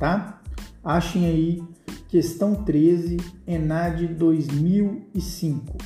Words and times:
tá? 0.00 0.40
Achem 0.82 1.26
aí 1.26 1.62
questão 2.08 2.64
13, 2.64 3.18
ENAD 3.46 4.08
2005. 4.08 5.76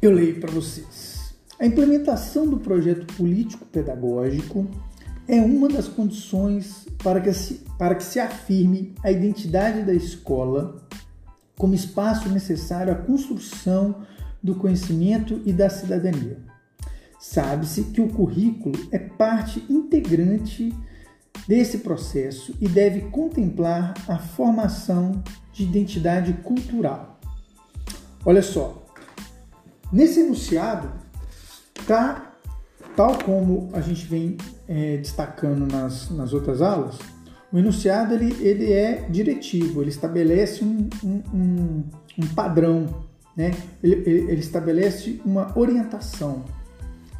Eu 0.00 0.12
leio 0.12 0.40
para 0.40 0.50
vocês. 0.50 1.34
A 1.60 1.66
implementação 1.66 2.46
do 2.46 2.58
projeto 2.58 3.06
político-pedagógico 3.14 4.66
é 5.28 5.40
uma 5.40 5.68
das 5.68 5.86
condições 5.86 6.86
para 7.02 7.20
que, 7.20 7.32
se, 7.34 7.64
para 7.78 7.94
que 7.94 8.04
se 8.04 8.18
afirme 8.18 8.94
a 9.02 9.10
identidade 9.10 9.82
da 9.82 9.92
escola 9.92 10.76
como 11.58 11.74
espaço 11.74 12.28
necessário 12.28 12.92
à 12.92 12.96
construção 12.96 14.06
do 14.42 14.54
conhecimento 14.54 15.40
e 15.44 15.52
da 15.52 15.68
cidadania. 15.68 16.55
Sabe-se 17.28 17.82
que 17.82 18.00
o 18.00 18.08
currículo 18.08 18.78
é 18.92 18.98
parte 19.00 19.62
integrante 19.68 20.72
desse 21.46 21.78
processo 21.78 22.54
e 22.60 22.68
deve 22.68 23.10
contemplar 23.10 23.94
a 24.08 24.16
formação 24.16 25.22
de 25.52 25.64
identidade 25.64 26.32
cultural. 26.34 27.18
Olha 28.24 28.40
só, 28.40 28.86
nesse 29.92 30.20
enunciado 30.20 30.88
tá 31.84 32.32
tal 32.94 33.18
como 33.18 33.70
a 33.72 33.80
gente 33.80 34.06
vem 34.06 34.36
é, 34.68 34.96
destacando 34.96 35.70
nas, 35.70 36.08
nas 36.10 36.32
outras 36.32 36.62
aulas, 36.62 36.96
o 37.52 37.58
enunciado 37.58 38.14
ele, 38.14 38.34
ele 38.40 38.72
é 38.72 39.04
diretivo, 39.10 39.82
ele 39.82 39.90
estabelece 39.90 40.64
um, 40.64 40.88
um, 41.04 41.22
um, 41.34 41.84
um 42.18 42.26
padrão, 42.34 43.04
né? 43.36 43.50
ele, 43.82 43.94
ele, 44.06 44.30
ele, 44.30 44.40
estabelece 44.40 45.20
uma 45.24 45.52
orientação, 45.58 46.44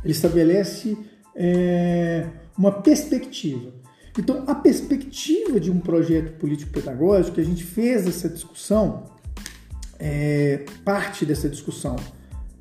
ele 0.06 0.12
estabelece 0.12 0.96
é, 1.34 2.28
uma 2.56 2.70
perspectiva. 2.70 3.72
Então, 4.16 4.44
a 4.46 4.54
perspectiva 4.54 5.58
de 5.58 5.68
um 5.68 5.80
projeto 5.80 6.38
político-pedagógico, 6.38 7.34
que 7.34 7.40
a 7.40 7.44
gente 7.44 7.64
fez 7.64 8.06
essa 8.06 8.28
discussão, 8.28 9.10
é, 9.98 10.64
parte 10.84 11.26
dessa 11.26 11.48
discussão 11.48 11.96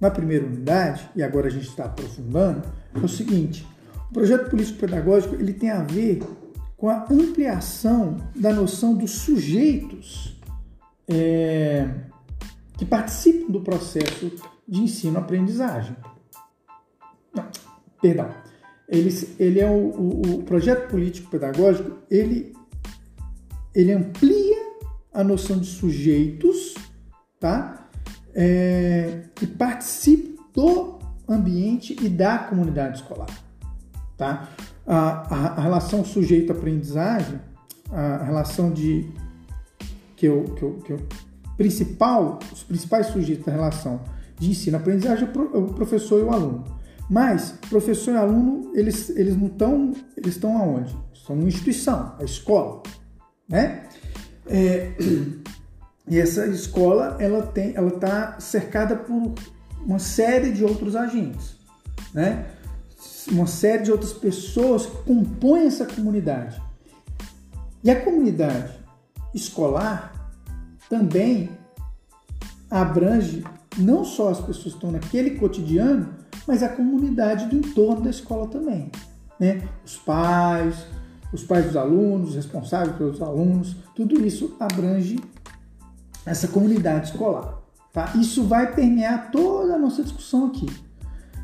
na 0.01 0.09
primeira 0.09 0.45
unidade, 0.45 1.07
e 1.15 1.21
agora 1.21 1.47
a 1.47 1.51
gente 1.51 1.69
está 1.69 1.85
aprofundando, 1.85 2.63
é 2.93 2.97
o 2.97 3.07
seguinte: 3.07 3.65
o 4.09 4.13
projeto 4.13 4.49
político-pedagógico 4.49 5.35
ele 5.35 5.53
tem 5.53 5.69
a 5.69 5.83
ver 5.83 6.23
com 6.75 6.89
a 6.89 7.05
ampliação 7.09 8.17
da 8.35 8.51
noção 8.51 8.95
dos 8.95 9.11
sujeitos 9.11 10.35
é, 11.07 11.87
que 12.75 12.85
participam 12.85 13.51
do 13.51 13.61
processo 13.61 14.31
de 14.67 14.81
ensino-aprendizagem. 14.81 15.95
Perdão. 18.01 18.29
Ele, 18.87 19.35
ele 19.39 19.59
é 19.59 19.69
o, 19.69 19.73
o, 19.73 20.35
o 20.35 20.43
projeto 20.43 20.89
político-pedagógico, 20.89 21.97
ele, 22.09 22.53
ele 23.73 23.91
amplia 23.91 24.57
a 25.11 25.23
noção 25.23 25.57
de 25.57 25.65
sujeitos 25.65 26.75
tá? 27.39 27.87
É, 28.33 29.21
que 29.35 29.45
participam 29.45 30.35
do 30.53 30.99
ambiente 31.27 31.95
e 32.01 32.09
da 32.09 32.39
comunidade 32.39 32.97
escolar. 32.97 33.29
Tá? 34.17 34.49
A, 34.87 35.35
a, 35.35 35.47
a 35.57 35.61
relação 35.61 36.03
sujeito-aprendizagem, 36.03 37.39
a 37.91 38.23
relação 38.23 38.71
de 38.71 39.07
que 40.15 40.25
eu, 40.25 40.43
que 40.55 40.63
eu, 40.63 40.73
que 40.85 40.93
eu, 40.93 40.99
principal, 41.57 42.39
os 42.51 42.63
principais 42.63 43.07
sujeitos 43.07 43.45
da 43.45 43.51
relação 43.51 44.01
de 44.39 44.49
ensino-aprendizagem 44.49 45.27
é 45.27 45.57
o 45.57 45.67
professor 45.67 46.19
e 46.19 46.23
o 46.23 46.31
aluno. 46.31 46.63
Mas 47.09 47.51
professor 47.69 48.13
e 48.13 48.17
aluno, 48.17 48.71
eles, 48.75 49.09
eles 49.09 49.37
não 49.37 49.47
estão, 49.47 49.93
eles 50.17 50.35
estão 50.35 50.57
aonde? 50.57 50.95
Estão 51.13 51.35
numa 51.35 51.47
instituição, 51.47 52.15
a 52.19 52.23
escola, 52.23 52.81
né? 53.47 53.83
É, 54.47 54.91
e 56.09 56.19
essa 56.19 56.47
escola, 56.47 57.17
ela 57.19 57.43
tem, 57.43 57.75
ela 57.75 57.89
está 57.89 58.39
cercada 58.39 58.95
por 58.95 59.33
uma 59.85 59.99
série 59.99 60.51
de 60.51 60.63
outros 60.63 60.95
agentes, 60.95 61.55
né? 62.13 62.45
Uma 63.31 63.47
série 63.47 63.83
de 63.83 63.91
outras 63.91 64.13
pessoas 64.13 64.85
que 64.85 64.97
compõem 65.03 65.67
essa 65.67 65.85
comunidade. 65.85 66.61
E 67.83 67.91
a 67.91 68.01
comunidade 68.01 68.73
escolar 69.33 70.11
também 70.89 71.49
abrange 72.69 73.43
não 73.77 74.03
só 74.03 74.29
as 74.29 74.39
pessoas 74.39 74.63
que 74.63 74.69
estão 74.69 74.91
naquele 74.91 75.31
cotidiano, 75.31 76.13
mas 76.47 76.63
a 76.63 76.69
comunidade 76.69 77.47
do 77.47 77.55
entorno 77.55 78.01
da 78.01 78.09
escola 78.09 78.47
também. 78.47 78.91
Né? 79.39 79.67
Os 79.85 79.97
pais, 79.97 80.85
os 81.31 81.43
pais 81.43 81.65
dos 81.65 81.75
alunos, 81.75 82.29
os 82.29 82.35
responsáveis 82.35 82.95
pelos 82.97 83.21
alunos, 83.21 83.75
tudo 83.95 84.25
isso 84.25 84.55
abrange 84.59 85.19
essa 86.25 86.47
comunidade 86.47 87.07
escolar. 87.07 87.61
Tá? 87.91 88.13
Isso 88.15 88.43
vai 88.43 88.73
permear 88.73 89.31
toda 89.31 89.75
a 89.75 89.79
nossa 89.79 90.03
discussão 90.03 90.47
aqui. 90.47 90.67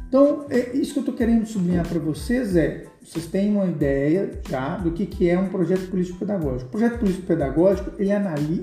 Então, 0.08 0.46
é 0.50 0.76
isso 0.76 0.94
que 0.94 1.00
eu 1.00 1.04
estou 1.04 1.16
querendo 1.16 1.46
sublinhar 1.46 1.88
para 1.88 2.00
vocês 2.00 2.56
é, 2.56 2.86
vocês 3.02 3.26
têm 3.28 3.56
uma 3.56 3.66
ideia 3.66 4.42
já 4.48 4.78
do 4.78 4.92
que, 4.92 5.06
que 5.06 5.30
é 5.30 5.40
um 5.40 5.48
projeto 5.48 5.90
político-pedagógico. 5.90 6.68
O 6.68 6.72
projeto 6.72 7.00
político-pedagógico, 7.00 7.92
ele, 7.98 8.12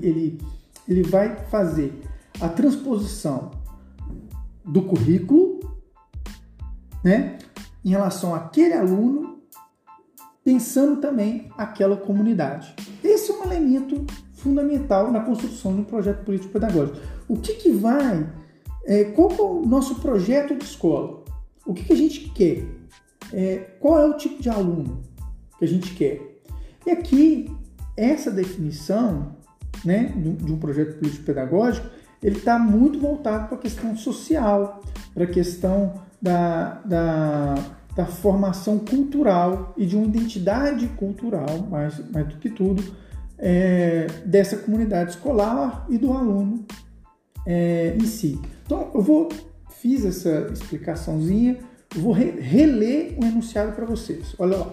ele, 0.03 0.41
ele 0.87 1.03
vai 1.03 1.37
fazer 1.51 2.03
a 2.41 2.49
transposição 2.49 3.51
do 4.65 4.83
currículo 4.83 5.48
né, 7.09 7.39
em 7.83 7.89
relação 7.89 8.35
àquele 8.35 8.75
aluno, 8.75 9.39
pensando 10.45 11.01
também 11.01 11.51
aquela 11.57 11.97
comunidade. 11.97 12.75
Esse 13.03 13.31
é 13.31 13.35
um 13.35 13.45
elemento 13.45 14.05
fundamental 14.35 15.11
na 15.11 15.21
construção 15.21 15.75
de 15.75 15.81
um 15.81 15.85
projeto 15.85 16.23
político-pedagógico. 16.23 16.99
O 17.27 17.39
que, 17.39 17.55
que 17.55 17.71
vai, 17.71 18.31
é, 18.85 19.05
qual 19.05 19.31
é 19.31 19.41
o 19.41 19.67
nosso 19.67 19.95
projeto 19.97 20.55
de 20.55 20.65
escola? 20.65 21.25
O 21.65 21.73
que, 21.73 21.85
que 21.85 21.93
a 21.95 21.97
gente 21.97 22.29
quer? 22.31 22.67
É, 23.33 23.57
qual 23.81 23.99
é 23.99 24.07
o 24.07 24.17
tipo 24.19 24.43
de 24.43 24.51
aluno 24.51 25.01
que 25.59 25.65
a 25.65 25.69
gente 25.69 25.95
quer? 25.95 26.43
E 26.87 26.91
aqui, 26.91 27.51
essa 27.97 28.31
definição 28.31 29.35
né, 29.83 30.13
de 30.15 30.53
um 30.53 30.59
projeto 30.59 30.99
político-pedagógico, 30.99 31.89
ele 32.23 32.37
está 32.37 32.59
muito 32.59 32.99
voltado 32.99 33.49
para 33.49 33.57
a 33.57 33.61
questão 33.61 33.97
social, 33.97 34.83
para 35.15 35.25
a 35.25 35.27
questão 35.27 36.07
da, 36.21 36.81
da, 36.85 37.55
da, 37.95 38.07
formação 38.07 38.79
cultural 38.79 39.73
e 39.77 39.87
de 39.87 39.97
uma 39.97 40.07
identidade 40.07 40.87
cultural, 40.89 41.67
mais, 41.71 41.99
mais 42.11 42.27
do 42.27 42.37
que 42.37 42.51
tudo, 42.51 42.83
é, 43.39 44.07
dessa 44.25 44.57
comunidade 44.57 45.11
escolar 45.11 45.87
e 45.89 45.97
do 45.97 46.13
aluno 46.13 46.65
é, 47.47 47.95
em 47.97 48.07
si. 48.07 48.41
Então, 48.65 48.91
eu 48.95 49.03
vou 49.03 49.29
fiz 49.81 50.05
essa 50.05 50.49
explicaçãozinha, 50.53 51.59
vou 51.95 52.13
re, 52.13 52.31
reler 52.41 53.17
o 53.19 53.25
enunciado 53.25 53.73
para 53.73 53.87
vocês. 53.87 54.35
Olha 54.39 54.57
lá. 54.57 54.73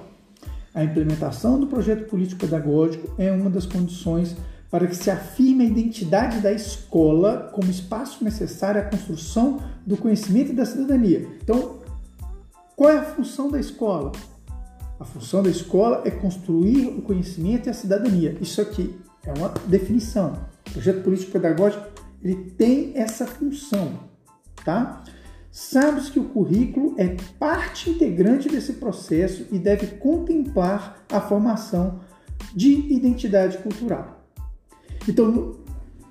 A 0.74 0.84
implementação 0.84 1.58
do 1.58 1.68
projeto 1.68 2.06
político-pedagógico 2.10 3.16
é 3.18 3.32
uma 3.32 3.50
das 3.50 3.66
condições 3.66 4.36
para 4.70 4.88
que 4.88 4.96
se 4.96 5.09
afirme 5.09 5.64
a 5.64 5.68
identidade 5.68 6.40
da 6.40 6.52
escola 6.52 7.50
como 7.53 7.70
espaço 7.70 8.24
necessário 8.24 8.81
à 8.81 8.86
construção 8.86 9.62
do 9.86 9.96
conhecimento 9.96 10.52
e 10.52 10.56
da 10.56 10.66
cidadania. 10.66 11.28
Então, 11.42 11.80
qual 12.76 12.92
é 12.92 12.98
a 12.98 13.03
função 13.03 13.50
da 13.50 13.59
escola? 13.59 14.12
A 15.00 15.06
função 15.06 15.44
da 15.44 15.50
escola 15.50 16.02
é 16.06 16.12
construir 16.12 16.88
o 16.88 17.02
conhecimento 17.02 17.68
e 17.68 17.70
a 17.70 17.74
cidadania. 17.74 18.38
Isso 18.42 18.62
aqui 18.62 18.96
é 19.26 19.34
uma 19.38 19.50
definição. 19.68 20.34
O 20.68 20.72
projeto 20.72 21.03
político-pedagógico 21.03 21.85
ele 22.23 22.52
tem 22.58 22.91
essa 22.96 23.26
função, 23.28 24.00
tá? 24.64 25.03
Sabes 25.52 26.09
que 26.09 26.20
o 26.20 26.26
currículo 26.26 26.96
é 26.97 27.16
parte 27.40 27.90
integrante 27.90 28.50
desse 28.50 28.73
processo 28.73 29.46
e 29.52 29.59
deve 29.59 29.88
contemplar 29.97 31.06
a 31.09 31.22
formação 31.22 32.02
de 32.53 32.72
identidade 32.94 33.59
cultural. 33.59 34.15
Então, 35.07 35.55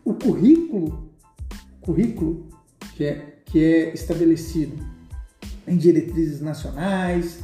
o 0.04 0.14
currículo, 0.14 1.10
currículo 1.80 2.46
que 2.94 3.04
é, 3.04 3.38
que 3.44 3.62
é 3.62 3.94
estabelecido 3.94 4.76
em 5.66 5.76
diretrizes 5.76 6.40
nacionais, 6.40 7.40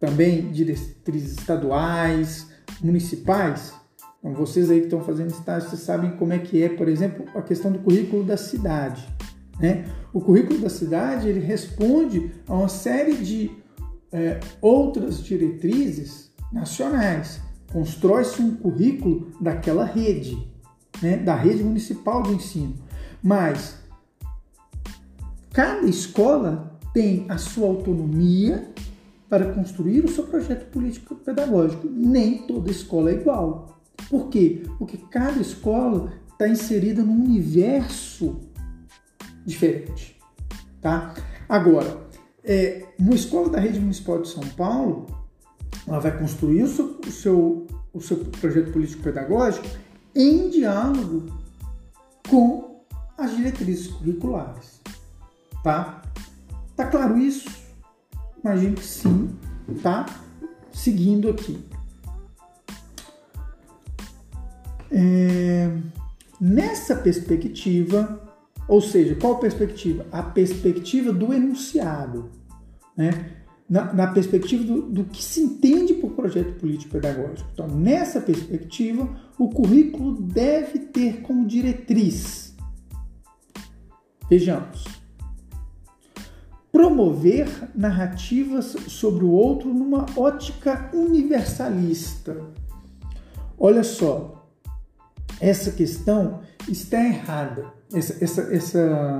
também 0.00 0.50
diretrizes 0.50 1.38
estaduais, 1.38 2.48
municipais. 2.80 3.72
Então, 4.18 4.34
vocês 4.34 4.70
aí 4.70 4.80
que 4.80 4.86
estão 4.86 5.02
fazendo 5.02 5.30
estágio, 5.30 5.68
vocês 5.68 5.82
sabem 5.82 6.12
como 6.12 6.32
é 6.32 6.38
que 6.38 6.62
é, 6.62 6.68
por 6.68 6.88
exemplo, 6.88 7.26
a 7.34 7.42
questão 7.42 7.70
do 7.70 7.78
currículo 7.78 8.24
da 8.24 8.36
cidade. 8.36 9.06
Né? 9.60 9.84
O 10.12 10.20
currículo 10.20 10.58
da 10.58 10.68
cidade 10.68 11.28
ele 11.28 11.40
responde 11.40 12.32
a 12.46 12.54
uma 12.54 12.68
série 12.68 13.14
de 13.14 13.50
é, 14.12 14.40
outras 14.60 15.22
diretrizes 15.22 16.30
nacionais. 16.52 17.40
Constrói-se 17.72 18.40
um 18.40 18.56
currículo 18.56 19.30
daquela 19.40 19.84
rede, 19.84 20.48
né? 21.02 21.16
da 21.16 21.34
rede 21.34 21.62
municipal 21.62 22.22
de 22.22 22.32
ensino. 22.32 22.74
Mas 23.22 23.76
cada 25.52 25.86
escola 25.86 26.78
tem 26.92 27.26
a 27.28 27.38
sua 27.38 27.68
autonomia 27.68 28.68
para 29.28 29.52
construir 29.52 30.04
o 30.04 30.08
seu 30.08 30.24
projeto 30.24 30.70
político 30.70 31.14
pedagógico. 31.14 31.86
Nem 31.88 32.38
toda 32.46 32.70
escola 32.70 33.10
é 33.10 33.14
igual. 33.14 33.78
Por 34.08 34.28
quê? 34.28 34.62
Porque 34.78 34.96
cada 34.96 35.40
escola 35.40 36.12
está 36.32 36.48
inserida 36.48 37.02
num 37.02 37.24
universo 37.24 38.40
diferente. 39.44 40.18
Tá? 40.80 41.14
Agora, 41.48 42.08
é, 42.44 42.86
uma 42.98 43.14
escola 43.14 43.50
da 43.50 43.60
rede 43.60 43.80
municipal 43.80 44.22
de 44.22 44.28
São 44.28 44.42
Paulo, 44.56 45.06
ela 45.86 45.98
vai 45.98 46.16
construir 46.16 46.62
o 46.62 46.68
seu, 46.68 47.00
o 47.06 47.10
seu, 47.10 47.66
o 47.92 48.00
seu 48.00 48.16
projeto 48.18 48.72
político 48.72 49.02
pedagógico 49.02 49.66
em 50.14 50.48
diálogo 50.48 51.26
com 52.28 52.82
as 53.16 53.36
diretrizes 53.36 53.88
curriculares. 53.88 54.80
Tá? 55.62 56.02
Tá 56.76 56.86
claro 56.86 57.18
isso? 57.18 57.50
Imagino 58.42 58.76
que 58.76 58.84
sim, 58.84 59.36
tá? 59.82 60.06
Seguindo 60.72 61.28
aqui. 61.28 61.62
É, 64.90 65.76
nessa 66.40 66.94
perspectiva, 66.94 68.20
ou 68.68 68.80
seja, 68.80 69.14
qual 69.16 69.38
perspectiva? 69.38 70.06
A 70.12 70.22
perspectiva 70.22 71.12
do 71.12 71.32
enunciado, 71.32 72.30
né? 72.96 73.37
Na, 73.68 73.92
na 73.92 74.06
perspectiva 74.06 74.64
do, 74.64 74.82
do, 74.82 75.04
que 75.04 75.22
se 75.22 75.40
entende 75.40 75.94
por 75.94 76.12
projeto 76.12 76.58
político 76.58 76.92
pedagógico. 76.92 77.48
Então, 77.52 77.68
nessa 77.68 78.20
perspectiva, 78.20 79.08
o 79.38 79.50
currículo 79.50 80.14
deve 80.22 80.78
ter 80.78 81.20
como 81.20 81.46
diretriz. 81.46 82.54
Vejamos. 84.30 84.84
Promover 86.72 87.70
narrativas 87.74 88.76
sobre 88.86 89.24
o 89.24 89.30
outro 89.30 89.72
numa 89.72 90.06
ótica 90.16 90.90
universalista. 90.94 92.36
Olha 93.58 93.82
só, 93.82 94.48
essa 95.40 95.72
questão 95.72 96.40
está 96.68 97.04
errada. 97.04 97.66
Essa, 97.92 98.24
essa, 98.24 98.42
essa, 98.54 99.18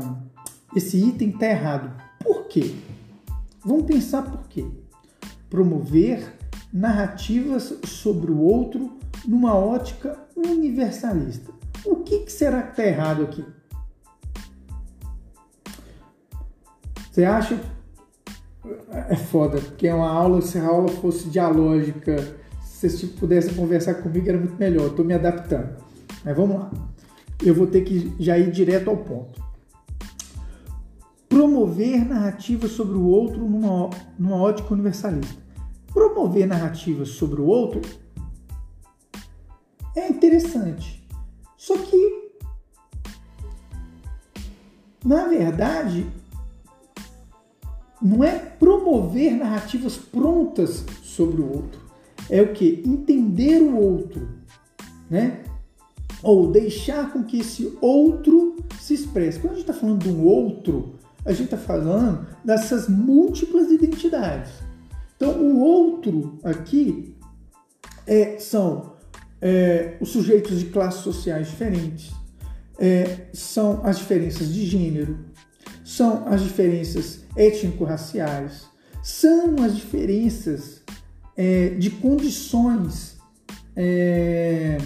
esse 0.74 0.96
item 0.98 1.30
está 1.30 1.46
errado. 1.46 2.02
Por 2.22 2.46
quê? 2.48 2.74
Vamos 3.64 3.86
pensar 3.86 4.22
por 4.22 4.48
quê. 4.48 4.64
Promover 5.50 6.34
narrativas 6.72 7.74
sobre 7.84 8.30
o 8.30 8.40
outro 8.40 8.98
numa 9.26 9.54
ótica 9.54 10.18
universalista. 10.36 11.52
O 11.84 11.96
que, 11.96 12.20
que 12.20 12.32
será 12.32 12.62
que 12.62 12.70
está 12.70 12.84
errado 12.84 13.22
aqui? 13.24 13.44
Você 17.10 17.24
acha? 17.24 17.60
É 19.08 19.16
foda, 19.16 19.58
porque 19.60 19.88
é 19.88 19.94
uma 19.94 20.10
aula, 20.10 20.40
se 20.40 20.58
a 20.58 20.66
aula 20.66 20.88
fosse 20.88 21.28
dialógica, 21.28 22.16
se 22.62 22.88
vocês 22.88 23.12
pudessem 23.12 23.54
conversar 23.54 23.94
comigo 23.94 24.28
era 24.28 24.38
muito 24.38 24.56
melhor. 24.56 24.88
Estou 24.88 25.04
me 25.04 25.14
adaptando. 25.14 25.76
Mas 26.24 26.36
vamos 26.36 26.60
lá. 26.60 26.70
Eu 27.44 27.54
vou 27.54 27.66
ter 27.66 27.82
que 27.82 28.14
já 28.18 28.38
ir 28.38 28.50
direto 28.50 28.90
ao 28.90 28.96
ponto 28.96 29.47
promover 31.38 32.04
narrativas 32.04 32.72
sobre 32.72 32.96
o 32.96 33.06
outro 33.06 33.48
numa, 33.48 33.90
numa 34.18 34.34
ótica 34.34 34.74
universalista. 34.74 35.40
Promover 35.92 36.48
narrativas 36.48 37.10
sobre 37.10 37.40
o 37.40 37.46
outro 37.46 37.80
é 39.94 40.08
interessante. 40.08 41.06
Só 41.56 41.78
que, 41.78 42.32
na 45.04 45.28
verdade, 45.28 46.08
não 48.02 48.24
é 48.24 48.36
promover 48.36 49.36
narrativas 49.36 49.96
prontas 49.96 50.84
sobre 51.04 51.40
o 51.40 51.48
outro. 51.48 51.80
É 52.28 52.42
o 52.42 52.52
que? 52.52 52.82
Entender 52.84 53.62
o 53.62 53.76
outro, 53.76 54.28
né? 55.08 55.44
Ou 56.20 56.50
deixar 56.50 57.12
com 57.12 57.22
que 57.22 57.38
esse 57.38 57.78
outro 57.80 58.56
se 58.80 58.94
expresse. 58.94 59.38
Quando 59.38 59.52
a 59.52 59.56
gente 59.56 59.70
está 59.70 59.80
falando 59.80 60.02
de 60.02 60.08
um 60.08 60.24
outro, 60.24 60.97
a 61.28 61.32
gente 61.32 61.54
está 61.54 61.58
falando 61.58 62.26
dessas 62.42 62.88
múltiplas 62.88 63.70
identidades. 63.70 64.50
Então, 65.14 65.38
o 65.38 65.60
outro 65.60 66.38
aqui 66.42 67.14
é, 68.06 68.38
são 68.38 68.94
é, 69.42 69.98
os 70.00 70.08
sujeitos 70.08 70.58
de 70.58 70.66
classes 70.66 71.02
sociais 71.02 71.48
diferentes, 71.50 72.12
é, 72.78 73.26
são 73.34 73.82
as 73.84 73.98
diferenças 73.98 74.54
de 74.54 74.64
gênero, 74.64 75.18
são 75.84 76.26
as 76.26 76.42
diferenças 76.42 77.20
étnico-raciais, 77.36 78.66
são 79.02 79.56
as 79.62 79.76
diferenças 79.76 80.80
é, 81.36 81.70
de 81.70 81.90
condições 81.90 83.18
é, 83.76 84.78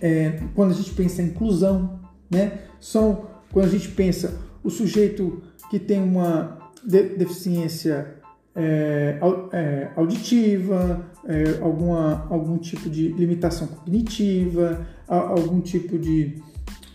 é, 0.00 0.40
quando 0.52 0.72
a 0.72 0.74
gente 0.74 0.90
pensa 0.94 1.22
em 1.22 1.26
inclusão, 1.26 2.00
né? 2.28 2.62
São 2.80 3.30
quando 3.52 3.66
a 3.66 3.70
gente 3.70 3.88
pensa 3.88 4.49
o 4.62 4.70
sujeito 4.70 5.42
que 5.70 5.78
tem 5.78 6.02
uma 6.02 6.58
deficiência 6.84 8.16
é, 8.54 9.18
é, 9.52 9.90
auditiva, 9.96 11.06
é, 11.24 11.58
alguma, 11.62 12.26
algum 12.28 12.58
tipo 12.58 12.88
de 12.90 13.08
limitação 13.08 13.66
cognitiva, 13.66 14.86
algum 15.06 15.60
tipo 15.60 15.98
de 15.98 16.42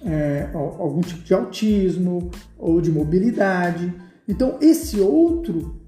é, 0.03 0.49
algum 0.53 1.01
tipo 1.01 1.23
de 1.23 1.33
autismo 1.33 2.29
ou 2.57 2.79
de 2.79 2.91
mobilidade. 2.91 3.93
Então 4.27 4.57
esse 4.61 4.99
outro 4.99 5.81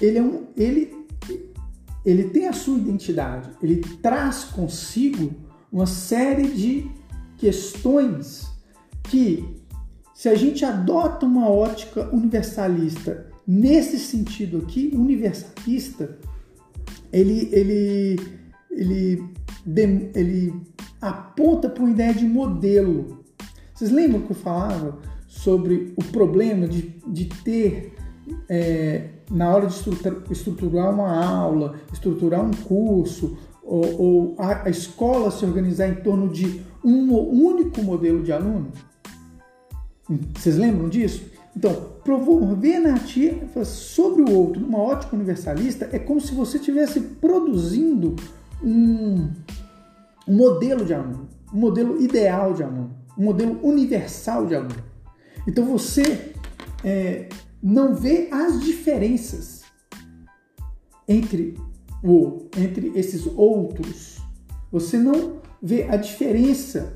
ele 0.00 0.18
é 0.18 0.22
um, 0.22 0.46
ele 0.56 1.02
ele 2.04 2.24
tem 2.24 2.48
a 2.48 2.52
sua 2.52 2.76
identidade, 2.78 3.50
ele 3.62 3.76
traz 4.02 4.42
consigo 4.42 5.32
uma 5.70 5.86
série 5.86 6.48
de 6.48 6.90
questões 7.38 8.50
que 9.04 9.61
se 10.22 10.28
a 10.28 10.36
gente 10.36 10.64
adota 10.64 11.26
uma 11.26 11.50
ótica 11.50 12.08
universalista 12.14 13.26
nesse 13.44 13.98
sentido 13.98 14.58
aqui, 14.58 14.92
universalista, 14.94 16.16
ele, 17.12 17.48
ele, 17.50 18.20
ele, 18.70 19.24
ele 20.14 20.62
aponta 21.00 21.68
para 21.68 21.82
uma 21.82 21.90
ideia 21.90 22.14
de 22.14 22.24
modelo. 22.24 23.24
Vocês 23.74 23.90
lembram 23.90 24.20
que 24.20 24.30
eu 24.30 24.36
falava 24.36 25.00
sobre 25.26 25.92
o 25.96 26.04
problema 26.04 26.68
de, 26.68 26.82
de 27.04 27.24
ter, 27.24 27.92
é, 28.48 29.08
na 29.28 29.52
hora 29.52 29.66
de 29.66 29.74
estruturar 30.30 30.94
uma 30.94 31.20
aula, 31.20 31.74
estruturar 31.92 32.44
um 32.44 32.52
curso, 32.52 33.36
ou, 33.60 34.00
ou 34.00 34.36
a, 34.38 34.66
a 34.66 34.70
escola 34.70 35.32
se 35.32 35.44
organizar 35.44 35.88
em 35.88 35.96
torno 35.96 36.28
de 36.28 36.62
um 36.84 37.12
único 37.12 37.82
modelo 37.82 38.22
de 38.22 38.30
aluno? 38.30 38.70
Vocês 40.34 40.56
lembram 40.56 40.88
disso? 40.88 41.24
Então, 41.56 41.92
promover 42.02 42.80
narrativa 42.80 43.64
sobre 43.64 44.22
o 44.22 44.30
outro 44.30 44.60
numa 44.60 44.78
ótica 44.78 45.14
universalista 45.14 45.88
é 45.92 45.98
como 45.98 46.20
se 46.20 46.34
você 46.34 46.56
estivesse 46.56 47.00
produzindo 47.00 48.16
um, 48.62 49.30
um 50.26 50.34
modelo 50.34 50.84
de 50.84 50.94
aluno, 50.94 51.28
um 51.52 51.58
modelo 51.58 52.00
ideal 52.00 52.54
de 52.54 52.62
aluno, 52.62 52.96
um 53.18 53.24
modelo 53.24 53.58
universal 53.62 54.46
de 54.46 54.54
aluno. 54.54 54.82
Então 55.46 55.64
você 55.66 56.32
é, 56.82 57.28
não 57.62 57.94
vê 57.94 58.28
as 58.30 58.60
diferenças 58.60 59.62
entre 61.06 61.58
o 62.02 62.48
entre 62.56 62.92
esses 62.98 63.26
outros. 63.26 64.18
Você 64.70 64.96
não 64.96 65.40
vê 65.62 65.84
a 65.84 65.96
diferença 65.96 66.94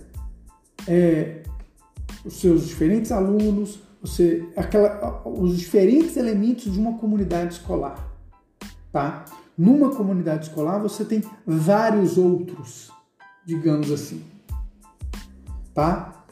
é, 0.88 1.42
os 2.26 2.40
seus 2.40 2.66
diferentes 2.66 3.12
alunos, 3.12 3.78
você, 4.02 4.48
aquela, 4.56 5.22
os 5.24 5.56
diferentes 5.56 6.16
elementos 6.16 6.72
de 6.72 6.78
uma 6.78 6.98
comunidade 6.98 7.54
escolar. 7.54 8.12
Tá? 8.92 9.24
Numa 9.56 9.94
comunidade 9.94 10.48
escolar 10.48 10.78
você 10.78 11.04
tem 11.04 11.22
vários 11.46 12.18
outros, 12.18 12.90
digamos 13.46 13.92
assim. 13.92 14.24
Tá? 15.72 16.24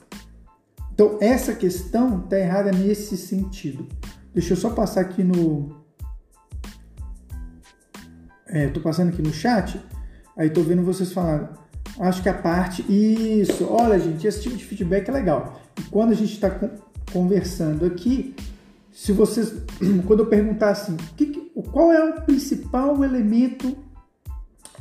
Então 0.93 1.19
essa 1.21 1.55
questão 1.55 2.25
está 2.25 2.39
errada 2.39 2.73
nesse 2.73 3.17
sentido. 3.17 3.87
Deixa 4.33 4.55
eu 4.55 4.57
só 4.57 4.71
passar 4.71 5.03
aqui 5.03 5.23
no. 5.23 5.85
Estou 8.49 8.81
é, 8.81 8.85
passando 8.85 9.09
aqui 9.09 9.23
no 9.23 9.33
chat, 9.33 9.81
aí 10.37 10.49
estou 10.49 10.65
vendo 10.65 10.83
vocês 10.83 11.13
falando. 11.13 11.64
Acho 11.99 12.23
que 12.23 12.29
a 12.29 12.35
parte. 12.35 12.83
Isso, 12.91 13.67
olha, 13.71 13.99
gente, 13.99 14.27
esse 14.27 14.43
tipo 14.43 14.57
de 14.57 14.65
feedback 14.65 15.09
é 15.09 15.13
legal. 15.13 15.61
E 15.79 15.83
quando 15.85 16.13
a 16.13 16.15
gente 16.15 16.33
está 16.33 16.51
conversando 17.13 17.85
aqui, 17.85 18.35
se 18.93 19.13
vocês. 19.13 19.53
Quando 20.07 20.21
eu 20.21 20.27
perguntar 20.27 20.71
assim, 20.71 20.97
que, 21.17 21.27
qual 21.73 21.93
é 21.93 22.03
o 22.03 22.23
principal 22.23 23.03
elemento 23.05 23.77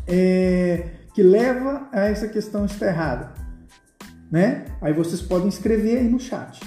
é, 0.08 0.92
que 1.14 1.24
leva 1.24 1.88
a 1.92 2.02
essa 2.06 2.28
questão 2.28 2.66
estar 2.66 2.88
errada? 2.88 3.34
Né? 4.32 4.66
Aí 4.82 4.94
vocês 4.94 5.22
podem 5.22 5.48
escrever 5.48 6.00
aí 6.00 6.10
no 6.10 6.20
chat, 6.20 6.60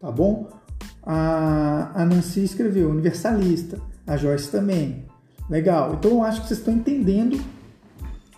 tá 0.00 0.10
bom? 0.10 0.48
A, 1.04 1.92
a 1.94 2.04
Nancy 2.04 2.42
escreveu 2.42 2.90
universalista, 2.90 3.80
a 4.06 4.16
Joyce 4.16 4.50
também. 4.50 5.06
Legal. 5.48 5.94
Então 5.94 6.12
eu 6.12 6.22
acho 6.22 6.42
que 6.42 6.48
vocês 6.48 6.58
estão 6.58 6.74
entendendo 6.74 7.40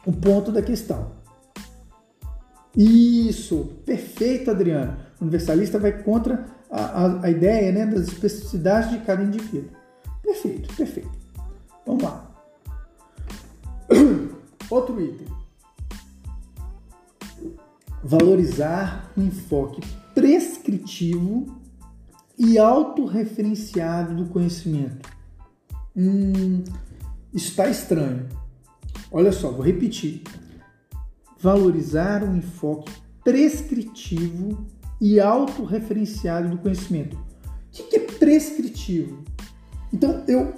o 0.05 0.13
ponto 0.13 0.53
da 0.53 0.61
questão. 0.61 1.13
Isso, 2.77 3.73
perfeito, 3.87 4.51
Adriano. 4.51 4.97
O 5.21 5.25
universalista 5.25 5.79
vai 5.79 6.03
contra 6.03 6.47
a, 6.71 7.05
a, 7.05 7.27
a 7.27 7.31
ideia 7.31 7.71
né, 7.71 7.87
das 7.87 8.09
especificidades 8.09 8.91
de 8.91 8.99
cada 8.99 9.23
indivíduo. 9.23 9.71
Perfeito, 10.23 10.75
perfeito. 10.75 11.11
Vamos 11.87 12.03
lá. 12.03 12.31
Outro 14.71 15.01
item. 15.01 15.27
Valorizar 18.03 19.13
o 19.17 19.21
enfoque 19.21 19.81
prescritivo 20.15 21.61
e 22.37 22.59
autorreferenciado 22.59 24.15
do 24.15 24.27
conhecimento. 24.27 25.09
Hum, 25.97 26.65
está 27.33 27.69
estranho. 27.69 28.29
Olha 29.11 29.31
só, 29.31 29.51
vou 29.51 29.63
repetir. 29.63 30.23
Valorizar 31.45 32.25
um 32.25 32.39
enfoque 32.39 32.91
prescritivo 33.23 34.67
e 34.99 35.21
autorreferenciado 35.21 36.49
do 36.49 36.57
conhecimento. 36.57 37.19
O 37.19 37.23
que 37.71 37.97
é 37.97 37.99
prescritivo? 37.99 39.23
Então, 39.93 40.25
eu 40.27 40.55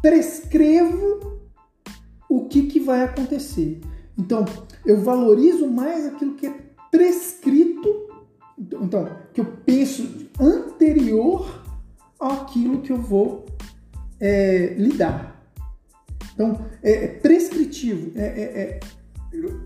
prescrevo 0.00 1.42
o 2.30 2.46
que, 2.46 2.62
que 2.62 2.80
vai 2.80 3.02
acontecer. 3.02 3.82
Então, 4.16 4.46
eu 4.86 5.02
valorizo 5.02 5.68
mais 5.68 6.06
aquilo 6.06 6.34
que 6.34 6.46
é 6.46 6.54
prescrito, 6.90 8.08
então, 8.58 9.06
que 9.34 9.42
eu 9.42 9.52
penso 9.66 10.30
anterior 10.40 11.62
àquilo 12.18 12.80
que 12.80 12.90
eu 12.90 12.96
vou 12.96 13.44
é, 14.18 14.76
lidar. 14.78 15.44
Então, 16.32 16.58
é, 16.82 17.04
é 17.04 17.08
prescritivo. 17.08 18.18
É, 18.18 18.24
é, 18.24 18.42
é, 18.42 18.80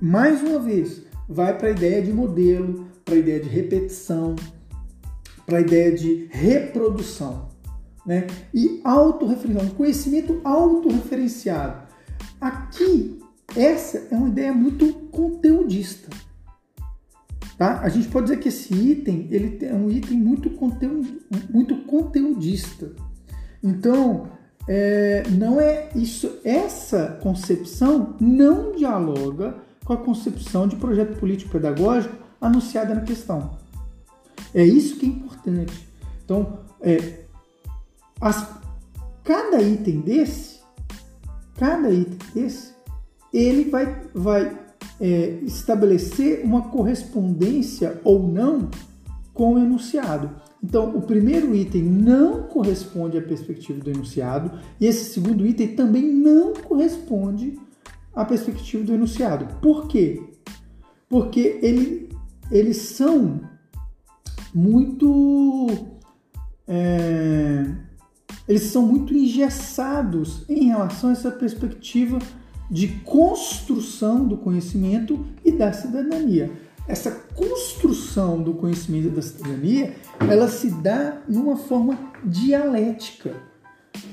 mais 0.00 0.42
uma 0.42 0.59
vez, 0.59 1.02
vai 1.28 1.56
para 1.56 1.68
a 1.68 1.71
ideia 1.71 2.02
de 2.02 2.12
modelo, 2.12 2.87
para 3.04 3.14
a 3.14 3.18
ideia 3.18 3.40
de 3.40 3.49
repetição, 3.49 4.37
para 5.47 5.59
a 5.59 5.61
ideia 5.61 5.92
de 5.92 6.28
reprodução. 6.30 7.49
Né? 8.06 8.26
E 8.52 8.80
autorreferencial, 8.85 9.64
um 9.64 9.71
conhecimento 9.71 10.40
autorreferenciado. 10.44 11.88
Aqui, 12.40 13.18
essa 13.56 14.09
é 14.11 14.16
uma 14.16 14.28
ideia 14.28 14.52
muito 14.52 14.92
conteudista. 15.11 16.11
Tá? 17.56 17.80
A 17.80 17.88
gente 17.88 18.09
pode 18.09 18.26
dizer 18.26 18.40
que 18.40 18.49
esse 18.49 18.75
item 18.75 19.28
ele 19.30 19.59
é 19.64 19.73
um 19.73 19.90
item 19.90 20.18
muito, 20.18 20.50
conteúdo, 20.50 21.21
muito 21.49 21.76
conteudista. 21.85 22.92
Então, 23.62 24.28
é, 24.66 25.23
não 25.30 25.61
é 25.61 25.88
isso. 25.94 26.38
Essa 26.44 27.18
concepção 27.23 28.14
não 28.21 28.73
dialoga 28.73 29.54
com 29.85 29.92
a 29.92 29.97
concepção 29.97 30.66
de 30.66 30.76
projeto 30.76 31.18
político 31.18 31.52
pedagógico 31.52 32.14
anunciada 32.40 32.94
na 32.94 33.02
questão. 33.02 33.50
É 34.54 34.64
isso 34.64 34.97
que 34.97 35.06
é 35.06 35.09
importante. 35.09 35.88
Então, 36.25 36.61
é, 36.80 37.25
as, 38.21 38.49
cada 39.23 39.61
item 39.61 40.00
desse, 40.00 40.61
cada 41.56 41.90
item 41.90 42.18
desse, 42.35 42.73
ele 43.33 43.68
vai, 43.68 44.02
vai 44.14 44.56
é, 45.00 45.38
estabelecer 45.42 46.44
uma 46.44 46.62
correspondência 46.68 48.00
ou 48.04 48.23
não 48.23 48.71
com 49.34 49.54
o 49.54 49.58
enunciado. 49.58 50.30
Então, 50.62 50.96
o 50.96 51.02
primeiro 51.02 51.54
item 51.54 51.82
não 51.82 52.44
corresponde 52.44 53.18
à 53.18 53.22
perspectiva 53.22 53.80
do 53.80 53.90
enunciado 53.90 54.52
e 54.80 54.86
esse 54.86 55.12
segundo 55.12 55.44
item 55.44 55.74
também 55.74 56.04
não 56.04 56.54
corresponde 56.54 57.58
à 58.14 58.24
perspectiva 58.24 58.84
do 58.84 58.94
enunciado. 58.94 59.60
Por 59.60 59.88
quê? 59.88 60.22
Porque 61.08 61.58
ele, 61.60 62.08
eles 62.50 62.76
são 62.76 63.40
muito 64.54 65.68
é, 66.66 67.74
eles 68.48 68.62
são 68.64 68.86
muito 68.86 69.12
engessados 69.12 70.48
em 70.48 70.68
relação 70.68 71.10
a 71.10 71.12
essa 71.12 71.30
perspectiva 71.30 72.18
de 72.70 72.88
construção 73.04 74.26
do 74.26 74.36
conhecimento 74.36 75.26
e 75.44 75.52
da 75.52 75.72
cidadania 75.72 76.50
essa 76.86 77.10
construção 77.10 78.42
do 78.42 78.54
conhecimento 78.54 79.10
da 79.10 79.22
cidadania, 79.22 79.94
ela 80.20 80.48
se 80.48 80.70
dá 80.70 81.22
numa 81.26 81.56
forma 81.56 81.98
dialética. 82.24 83.34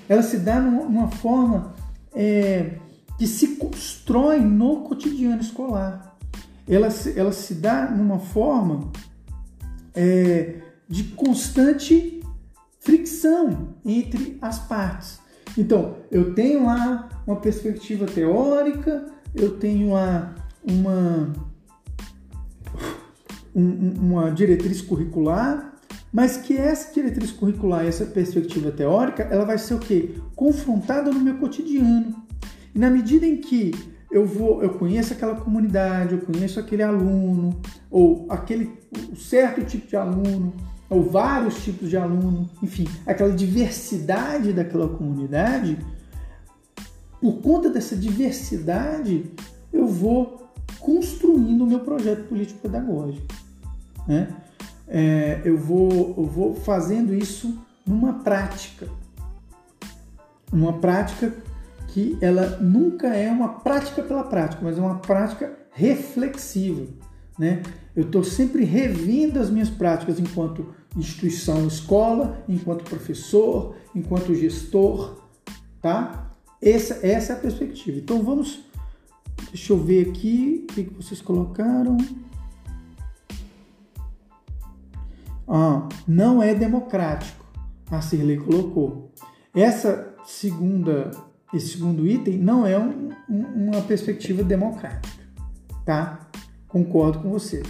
Ela 0.07 0.23
se 0.23 0.37
dá 0.37 0.59
numa 0.59 1.09
forma 1.09 1.73
é, 2.13 2.77
que 3.17 3.27
se 3.27 3.55
constrói 3.55 4.39
no 4.39 4.81
cotidiano 4.81 5.41
escolar. 5.41 6.17
Ela 6.67 6.89
se, 6.89 7.17
ela 7.19 7.31
se 7.31 7.55
dá 7.55 7.89
numa 7.89 8.19
forma 8.19 8.91
é, 9.93 10.61
de 10.87 11.03
constante 11.03 12.21
fricção 12.79 13.75
entre 13.85 14.37
as 14.41 14.59
partes. 14.59 15.19
Então, 15.57 15.97
eu 16.09 16.33
tenho 16.33 16.65
lá 16.65 17.09
uma 17.27 17.35
perspectiva 17.35 18.05
teórica, 18.05 19.05
eu 19.35 19.57
tenho 19.57 19.93
lá 19.93 20.33
uma 20.63 21.33
um, 23.55 23.93
uma 23.99 24.31
diretriz 24.31 24.81
curricular, 24.81 25.73
mas 26.11 26.37
que 26.37 26.57
essa 26.57 26.93
diretriz 26.93 27.31
curricular, 27.31 27.85
essa 27.85 28.05
perspectiva 28.05 28.71
teórica, 28.71 29.23
ela 29.23 29.45
vai 29.45 29.57
ser 29.57 29.75
o 29.75 29.79
quê? 29.79 30.15
Confrontada 30.35 31.11
no 31.11 31.19
meu 31.19 31.37
cotidiano. 31.37 32.15
E 32.73 32.79
na 32.79 32.89
medida 32.89 33.25
em 33.25 33.37
que 33.37 33.73
eu 34.11 34.25
vou, 34.25 34.61
eu 34.61 34.71
conheço 34.71 35.13
aquela 35.13 35.35
comunidade, 35.35 36.13
eu 36.13 36.21
conheço 36.21 36.59
aquele 36.59 36.83
aluno, 36.83 37.59
ou 37.89 38.25
aquele 38.29 38.71
um 39.09 39.15
certo 39.15 39.63
tipo 39.63 39.87
de 39.87 39.95
aluno, 39.95 40.53
ou 40.89 41.01
vários 41.01 41.63
tipos 41.63 41.89
de 41.89 41.95
aluno, 41.95 42.49
enfim, 42.61 42.85
aquela 43.05 43.31
diversidade 43.31 44.51
daquela 44.51 44.89
comunidade, 44.89 45.77
por 47.21 47.39
conta 47.41 47.69
dessa 47.69 47.95
diversidade, 47.95 49.31
eu 49.71 49.87
vou 49.87 50.51
construindo 50.79 51.63
o 51.63 51.67
meu 51.67 51.79
projeto 51.79 52.27
político-pedagógico. 52.27 53.25
Né? 54.07 54.35
É, 54.87 55.41
eu, 55.45 55.57
vou, 55.57 56.13
eu 56.17 56.25
vou 56.25 56.55
fazendo 56.55 57.13
isso 57.13 57.59
numa 57.85 58.13
prática. 58.13 58.87
Uma 60.51 60.73
prática 60.73 61.33
que 61.87 62.17
ela 62.21 62.57
nunca 62.59 63.07
é 63.07 63.29
uma 63.29 63.59
prática 63.59 64.01
pela 64.01 64.23
prática, 64.23 64.61
mas 64.63 64.77
é 64.77 64.81
uma 64.81 64.99
prática 64.99 65.51
reflexiva. 65.71 66.85
Né? 67.37 67.63
Eu 67.95 68.03
estou 68.03 68.23
sempre 68.23 68.63
revendo 68.63 69.39
as 69.39 69.49
minhas 69.49 69.69
práticas 69.69 70.19
enquanto 70.19 70.73
instituição, 70.95 71.67
escola, 71.67 72.43
enquanto 72.47 72.83
professor, 72.83 73.75
enquanto 73.95 74.35
gestor, 74.35 75.21
tá? 75.81 76.31
Essa, 76.61 77.05
essa 77.05 77.33
é 77.33 77.35
a 77.35 77.39
perspectiva. 77.39 77.97
Então 77.97 78.21
vamos, 78.21 78.59
deixa 79.49 79.73
eu 79.73 79.77
ver 79.77 80.09
aqui 80.09 80.65
o 80.69 80.73
que 80.73 80.83
vocês 80.83 81.21
colocaram. 81.21 81.97
Ah, 85.53 85.89
não 86.07 86.41
é 86.41 86.55
democrático. 86.55 87.45
A 87.89 87.99
Cirlei 88.01 88.37
colocou. 88.37 89.11
Essa 89.53 90.15
segunda, 90.23 91.11
esse 91.53 91.77
segundo 91.77 92.07
item 92.07 92.37
não 92.37 92.65
é 92.65 92.79
um, 92.79 93.09
uma 93.27 93.81
perspectiva 93.81 94.45
democrática, 94.45 95.21
tá? 95.85 96.29
Concordo 96.69 97.19
com 97.19 97.29
você, 97.31 97.63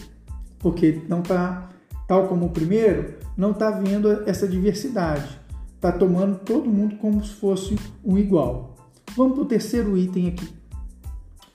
porque 0.59 1.01
não 1.09 1.23
tá, 1.23 1.71
tal 2.07 2.27
como 2.27 2.45
o 2.45 2.49
primeiro, 2.51 3.15
não 3.35 3.49
está 3.49 3.71
vendo 3.71 4.29
essa 4.29 4.47
diversidade, 4.47 5.39
está 5.73 5.91
tomando 5.91 6.37
todo 6.37 6.69
mundo 6.69 6.97
como 6.97 7.23
se 7.25 7.33
fosse 7.33 7.75
um 8.05 8.15
igual. 8.15 8.75
Vamos 9.15 9.33
para 9.33 9.41
o 9.41 9.47
terceiro 9.47 9.97
item 9.97 10.27
aqui. 10.27 10.47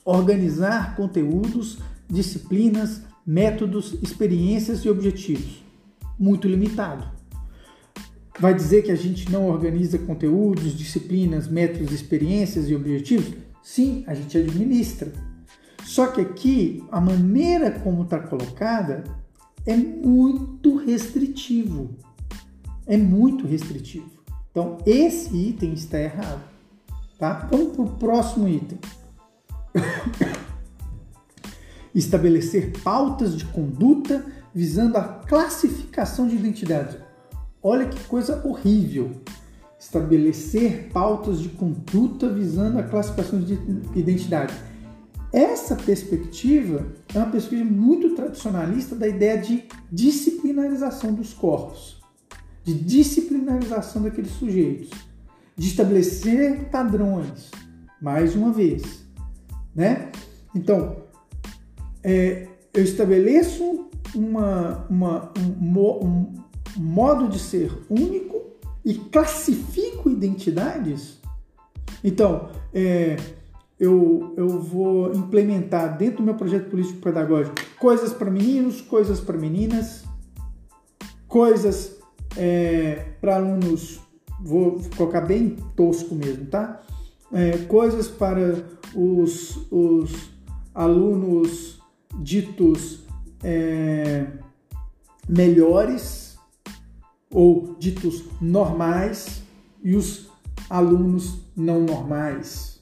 Organizar 0.04 0.96
conteúdos, 0.96 1.78
disciplinas, 2.08 3.02
métodos, 3.24 3.96
experiências 4.02 4.80
e 4.80 4.88
objetivos 4.88 5.65
muito 6.18 6.48
limitado. 6.48 7.16
Vai 8.38 8.54
dizer 8.54 8.82
que 8.82 8.90
a 8.90 8.96
gente 8.96 9.30
não 9.30 9.48
organiza 9.48 9.98
conteúdos, 9.98 10.76
disciplinas, 10.76 11.48
métodos, 11.48 11.92
experiências 11.92 12.68
e 12.68 12.74
objetivos? 12.74 13.34
Sim, 13.62 14.04
a 14.06 14.14
gente 14.14 14.36
administra. 14.36 15.10
Só 15.82 16.08
que 16.08 16.20
aqui 16.20 16.84
a 16.90 17.00
maneira 17.00 17.70
como 17.70 18.02
está 18.02 18.18
colocada 18.18 19.04
é 19.64 19.76
muito 19.76 20.76
restritivo. 20.76 21.96
É 22.86 22.96
muito 22.96 23.46
restritivo. 23.46 24.10
Então 24.50 24.78
esse 24.84 25.34
item 25.34 25.72
está 25.72 25.98
errado. 25.98 26.42
Tá? 27.18 27.48
Vamos 27.50 27.74
para 27.74 27.84
o 27.84 27.90
próximo 27.96 28.48
item. 28.48 28.78
Estabelecer 31.94 32.72
pautas 32.82 33.34
de 33.36 33.46
conduta 33.46 34.24
visando 34.56 34.96
a 34.96 35.02
classificação 35.02 36.26
de 36.26 36.34
identidade. 36.34 36.96
Olha 37.62 37.86
que 37.86 38.02
coisa 38.04 38.40
horrível. 38.42 39.10
estabelecer 39.78 40.88
pautas 40.90 41.38
de 41.38 41.50
conduta 41.50 42.32
visando 42.32 42.78
a 42.78 42.82
classificação 42.82 43.38
de 43.38 43.52
identidade. 43.94 44.54
Essa 45.30 45.76
perspectiva 45.76 46.86
é 47.14 47.18
uma 47.18 47.30
perspectiva 47.30 47.70
muito 47.70 48.14
tradicionalista 48.14 48.96
da 48.96 49.06
ideia 49.06 49.36
de 49.36 49.64
disciplinarização 49.92 51.12
dos 51.12 51.34
corpos, 51.34 52.00
de 52.64 52.72
disciplinarização 52.72 54.02
daqueles 54.02 54.30
sujeitos, 54.30 54.88
de 55.54 55.68
estabelecer 55.68 56.70
padrões, 56.70 57.50
mais 58.00 58.34
uma 58.34 58.50
vez, 58.50 59.04
né? 59.74 60.10
Então, 60.54 61.04
é, 62.02 62.48
eu 62.72 62.82
estabeleço 62.82 63.86
uma, 64.14 64.86
uma, 64.88 65.32
um, 65.38 66.04
um 66.04 66.34
modo 66.76 67.28
de 67.28 67.38
ser 67.38 67.72
único 67.88 68.42
e 68.84 68.94
classifico 68.94 70.08
identidades. 70.08 71.18
Então, 72.04 72.50
é, 72.72 73.16
eu, 73.78 74.32
eu 74.36 74.60
vou 74.60 75.12
implementar 75.12 75.96
dentro 75.98 76.18
do 76.18 76.22
meu 76.22 76.34
projeto 76.34 76.70
político 76.70 77.00
pedagógico 77.00 77.54
coisas 77.78 78.12
para 78.12 78.30
meninos, 78.30 78.80
coisas 78.80 79.20
para 79.20 79.36
meninas, 79.36 80.04
coisas 81.28 81.96
é, 82.36 83.06
para 83.20 83.36
alunos, 83.36 84.00
vou 84.40 84.80
colocar 84.96 85.22
bem 85.22 85.56
tosco 85.74 86.14
mesmo, 86.14 86.46
tá? 86.46 86.82
É, 87.32 87.58
coisas 87.66 88.08
para 88.08 88.64
os, 88.94 89.66
os 89.70 90.30
alunos 90.74 91.80
ditos 92.20 93.05
é, 93.46 94.26
melhores 95.28 96.36
ou 97.30 97.76
ditos 97.78 98.24
normais 98.40 99.42
e 99.82 99.94
os 99.94 100.28
alunos 100.68 101.40
não 101.56 101.82
normais 101.82 102.76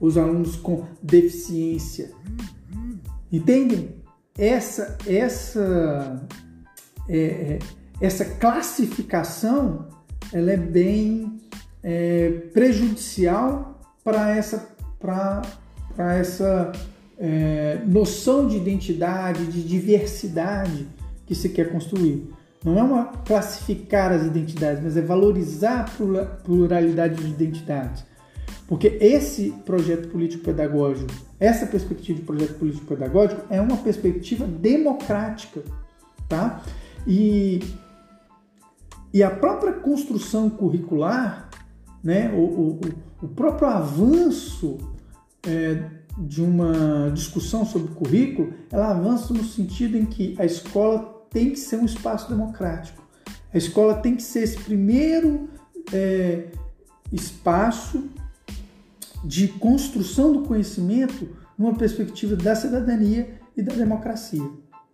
os 0.00 0.16
alunos 0.16 0.56
com 0.56 0.84
deficiência. 1.02 2.10
Entendem? 3.32 3.96
Essa, 4.38 4.98
essa, 5.06 6.28
é, 7.08 7.18
é, 7.18 7.58
essa 8.00 8.24
classificação 8.24 9.88
ela 10.32 10.52
é 10.52 10.56
bem 10.56 11.40
é, 11.82 12.30
prejudicial 12.52 13.80
para 14.04 14.36
essa, 14.36 14.68
pra, 14.98 15.42
essa 15.96 16.72
é, 17.18 17.80
noção 17.86 18.46
de 18.46 18.56
identidade, 18.56 19.46
de 19.46 19.62
diversidade 19.62 20.86
que 21.26 21.34
se 21.34 21.48
quer 21.48 21.70
construir. 21.70 22.30
Não 22.64 22.78
é 22.78 22.82
uma 22.82 23.04
classificar 23.04 24.12
as 24.12 24.26
identidades, 24.26 24.82
mas 24.82 24.96
é 24.96 25.02
valorizar 25.02 25.80
a 25.80 26.24
pluralidade 26.24 27.22
de 27.22 27.30
identidades. 27.30 28.04
Porque 28.66 28.98
esse 29.00 29.50
projeto 29.64 30.08
político-pedagógico, 30.08 31.12
essa 31.38 31.66
perspectiva 31.66 32.18
de 32.18 32.24
projeto 32.24 32.58
político-pedagógico 32.58 33.42
é 33.48 33.60
uma 33.60 33.76
perspectiva 33.76 34.44
democrática, 34.46 35.62
tá? 36.28 36.62
E, 37.06 37.62
e 39.12 39.22
a 39.22 39.30
própria 39.30 39.72
construção 39.72 40.50
curricular, 40.50 41.48
né, 42.02 42.32
o, 42.34 42.40
o, 42.40 42.80
o 43.22 43.28
próprio 43.28 43.68
avanço 43.68 44.78
é, 45.46 45.84
de 46.16 46.42
uma 46.42 47.10
discussão 47.12 47.64
sobre 47.64 47.92
currículo, 47.94 48.52
ela 48.70 48.90
avança 48.90 49.34
no 49.34 49.44
sentido 49.44 49.96
em 49.96 50.06
que 50.06 50.34
a 50.38 50.44
escola 50.44 51.26
tem 51.30 51.50
que 51.50 51.58
ser 51.58 51.76
um 51.76 51.84
espaço 51.84 52.28
democrático. 52.28 53.02
A 53.52 53.58
escola 53.58 53.94
tem 53.94 54.16
que 54.16 54.22
ser 54.22 54.44
esse 54.44 54.58
primeiro 54.58 55.48
é, 55.92 56.48
espaço 57.12 58.04
de 59.24 59.48
construção 59.48 60.32
do 60.32 60.42
conhecimento 60.42 61.28
numa 61.58 61.74
perspectiva 61.74 62.36
da 62.36 62.54
cidadania 62.54 63.40
e 63.56 63.62
da 63.62 63.74
democracia, 63.74 64.48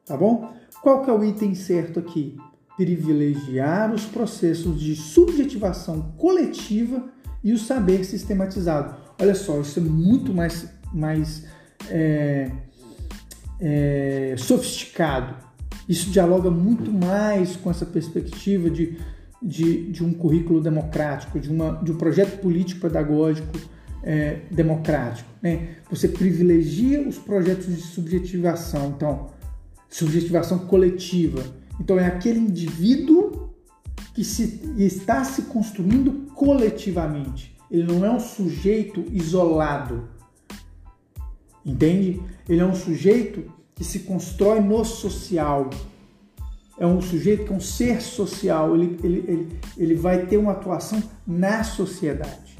tá 0.05 0.16
bom? 0.16 0.53
Qual 0.83 1.05
que 1.05 1.11
é 1.11 1.12
o 1.12 1.25
item 1.25 1.55
certo 1.55 1.99
aqui? 1.99 2.37
Privilegiar 2.77 3.92
os 3.92 4.05
processos 4.05 4.81
de 4.81 4.97
subjetivação 4.97 6.14
coletiva 6.16 7.09
e 7.44 7.53
o 7.53 7.59
saber 7.59 8.05
sistematizado. 8.05 8.94
Olha 9.20 9.35
só, 9.35 9.61
isso 9.61 9.79
é 9.79 9.83
muito 9.83 10.33
mais, 10.33 10.68
mais 10.92 11.44
é, 11.88 12.50
é, 13.61 14.35
sofisticado. 14.38 15.35
Isso 15.88 16.11
dialoga 16.11 16.50
muito 16.50 16.92
mais 16.92 17.57
com 17.57 17.70
essa 17.70 17.85
perspectiva 17.85 18.70
de, 18.70 18.98
de, 19.42 19.90
de 19.90 20.05
um 20.05 20.12
currículo 20.12 20.61
democrático, 20.61 21.40
de, 21.40 21.50
uma, 21.50 21.83
de 21.83 21.92
um 21.92 21.96
projeto 21.96 22.40
político 22.40 22.81
pedagógico 22.81 23.59
é, 24.02 24.40
democrático. 24.50 25.28
Né? 25.42 25.76
Você 25.90 26.09
privilegia 26.09 27.07
os 27.07 27.18
projetos 27.18 27.66
de 27.66 27.83
subjetivação, 27.83 28.94
então, 28.96 29.31
subjetivação 29.88 30.61
coletiva. 30.61 31.42
Então, 31.81 31.98
é 31.98 32.07
aquele 32.07 32.38
indivíduo 32.38 33.50
que 34.14 34.24
se, 34.24 34.61
está 34.76 35.24
se 35.24 35.42
construindo 35.42 36.31
coletivamente. 36.35 37.57
Ele 37.70 37.85
não 37.85 38.05
é 38.05 38.11
um 38.11 38.20
sujeito 38.20 39.05
isolado. 39.11 40.09
Entende? 41.64 42.20
Ele 42.48 42.61
é 42.61 42.64
um 42.64 42.75
sujeito 42.75 43.53
que 43.75 43.85
se 43.85 44.01
constrói 44.01 44.61
no 44.61 44.85
social. 44.85 45.70
É 46.79 46.87
um 46.87 47.01
sujeito 47.01 47.44
que 47.44 47.53
é 47.53 47.57
um 47.57 47.61
ser 47.61 48.01
social. 48.01 48.75
Ele, 48.75 48.98
ele, 49.03 49.25
ele, 49.29 49.61
ele 49.77 49.94
vai 49.94 50.27
ter 50.27 50.37
uma 50.37 50.53
atuação 50.53 51.03
na 51.27 51.62
sociedade 51.62 52.53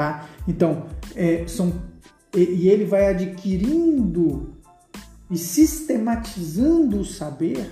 tá? 0.00 0.28
Então, 0.48 0.86
é, 1.14 1.46
são, 1.46 1.74
e, 2.34 2.40
e 2.40 2.68
ele 2.68 2.86
vai 2.86 3.08
adquirindo 3.08 4.54
e 5.30 5.36
sistematizando 5.36 7.00
o 7.00 7.04
saber, 7.04 7.70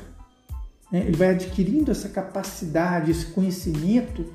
né? 0.93 1.01
ele 1.07 1.17
vai 1.17 1.31
adquirindo 1.31 1.91
essa 1.91 2.09
capacidade, 2.09 3.11
esse 3.11 3.27
conhecimento, 3.27 4.27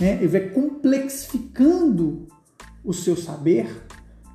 né? 0.00 0.14
ele 0.14 0.28
vai 0.28 0.48
complexificando 0.48 2.26
o 2.84 2.92
seu 2.92 3.16
saber 3.16 3.86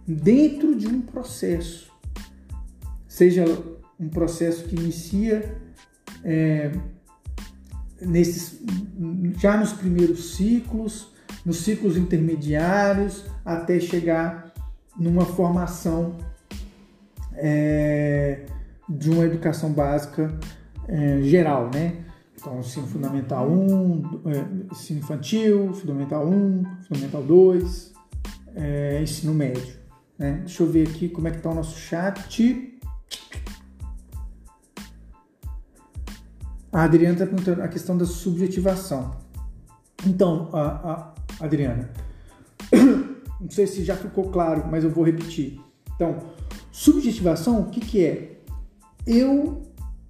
dentro 0.08 0.76
de 0.76 0.88
um 0.88 1.02
processo, 1.02 1.91
seja 3.08 3.46
um 4.00 4.08
processo 4.08 4.63
que 4.65 4.76
inicia 4.76 5.60
é, 6.24 6.72
nesses, 8.00 8.62
já 9.38 9.58
nos 9.58 9.74
primeiros 9.74 10.36
ciclos, 10.36 11.12
nos 11.46 11.58
ciclos 11.58 11.98
intermediários 11.98 13.26
até 13.43 13.80
chegar 13.80 14.54
numa 14.98 15.26
formação 15.26 16.17
é, 17.34 18.46
de 18.88 19.10
uma 19.10 19.26
educação 19.26 19.72
básica 19.74 20.38
é, 20.88 21.22
geral, 21.22 21.70
né? 21.74 22.04
Então, 22.39 22.60
ensino 22.60 22.88
fundamental 22.88 23.50
1, 23.50 24.22
é, 24.26 24.72
ensino 24.72 25.00
infantil, 25.00 25.74
fundamental 25.74 26.28
1, 26.28 26.63
fundamental 26.88 27.24
2, 27.24 27.93
é, 28.56 29.02
ensino 29.02 29.34
médio. 29.34 29.87
Né? 30.17 30.41
Deixa 30.45 30.63
eu 30.63 30.69
ver 30.69 30.88
aqui 30.88 31.10
como 31.10 31.27
é 31.27 31.32
que 31.32 31.38
está 31.38 31.49
o 31.49 31.56
nosso 31.56 31.77
chat. 31.77 32.80
A 36.71 36.84
Adriana 36.84 37.13
está 37.13 37.25
perguntando 37.25 37.62
a 37.62 37.67
questão 37.67 37.97
da 37.97 38.06
subjetivação. 38.06 39.15
Então, 40.06 40.49
a, 40.53 41.13
a, 41.39 41.45
Adriana. 41.45 41.89
Não 43.39 43.49
sei 43.49 43.67
se 43.67 43.84
já 43.84 43.95
ficou 43.95 44.30
claro, 44.30 44.65
mas 44.69 44.84
eu 44.84 44.89
vou 44.89 45.03
repetir. 45.03 45.62
Então, 45.95 46.17
subjetivação, 46.71 47.62
o 47.62 47.69
que, 47.69 47.80
que 47.80 48.06
é? 48.06 48.41
Eu 49.06 49.63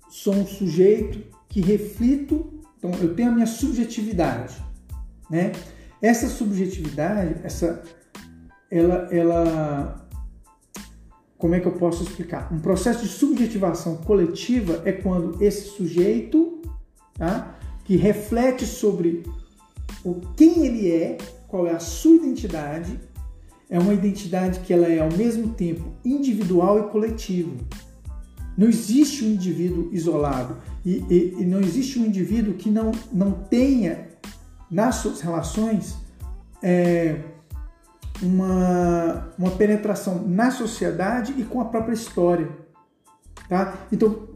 sou 0.10 0.34
um 0.34 0.48
sujeito 0.48 1.24
que 1.50 1.62
reflito, 1.62 2.62
então 2.78 2.92
eu 3.02 3.14
tenho 3.16 3.30
a 3.30 3.32
minha 3.34 3.46
subjetividade, 3.46 4.56
né? 5.30 5.52
Essa 6.02 6.28
subjetividade, 6.28 7.36
essa, 7.44 7.84
ela, 8.70 9.08
ela, 9.12 10.08
como 11.38 11.56
é 11.56 11.60
que 11.60 11.68
eu 11.68 11.74
posso 11.74 12.04
explicar? 12.04 12.52
Um 12.54 12.60
processo 12.60 13.04
de 13.04 13.10
subjetivação 13.10 13.98
coletiva 13.98 14.82
é 14.86 14.92
quando 14.92 15.42
esse 15.42 15.70
sujeito, 15.70 16.62
tá? 17.14 17.56
Que 17.86 17.96
reflete 17.96 18.66
sobre 18.66 19.24
o 20.04 20.16
quem 20.36 20.66
ele 20.66 20.92
é, 20.92 21.18
qual 21.48 21.66
é 21.68 21.72
a 21.72 21.80
sua 21.80 22.16
identidade. 22.16 23.00
É 23.70 23.80
uma 23.80 23.94
identidade 23.94 24.62
que 24.62 24.74
ela 24.74 24.88
é 24.88 25.00
ao 25.00 25.12
mesmo 25.12 25.50
tempo 25.50 25.92
individual 26.04 26.80
e 26.80 26.92
coletiva. 26.92 27.52
Não 28.58 28.68
existe 28.68 29.24
um 29.24 29.30
indivíduo 29.30 29.90
isolado 29.92 30.58
e, 30.86 31.04
e, 31.10 31.36
e 31.40 31.46
não 31.46 31.60
existe 31.60 32.00
um 32.00 32.06
indivíduo 32.06 32.56
que 32.56 32.70
não, 32.70 32.92
não 33.12 33.32
tenha 33.32 34.08
nas 34.70 34.96
suas 34.96 35.22
relações 35.22 35.96
é, 36.64 37.20
uma, 38.22 39.30
uma 39.38 39.52
penetração 39.52 40.24
na 40.28 40.52
sociedade 40.52 41.34
e 41.38 41.44
com 41.44 41.62
a 41.62 41.66
própria 41.66 41.94
história. 41.94 42.50
Tá? 43.48 43.76
Então, 43.92 44.28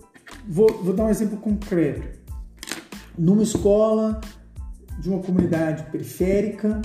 vou, 0.47 0.83
vou 0.83 0.93
dar 0.93 1.05
um 1.05 1.09
exemplo 1.09 1.37
concreto. 1.37 2.19
Numa 3.17 3.43
escola 3.43 4.21
de 4.99 5.09
uma 5.09 5.21
comunidade 5.21 5.83
periférica, 5.91 6.81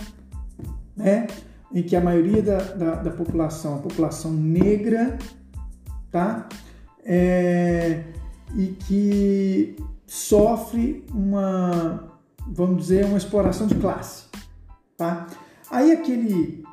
né? 0.97 1.27
em 1.73 1.83
que 1.83 1.95
a 1.95 2.01
maioria 2.01 2.43
da, 2.43 2.59
da, 2.59 2.95
da 2.97 3.11
população, 3.11 3.77
a 3.77 3.79
população 3.79 4.33
negra, 4.33 5.19
tá? 6.11 6.49
É, 7.05 8.05
e 8.55 8.67
que 8.69 9.77
sofre 10.07 11.05
uma, 11.13 12.13
vamos 12.47 12.79
dizer, 12.79 13.05
uma 13.05 13.19
exploração 13.19 13.67
de 13.67 13.75
classe, 13.75 14.25
tá? 14.97 15.27
Aí 15.71 15.93
aquele 15.93 16.65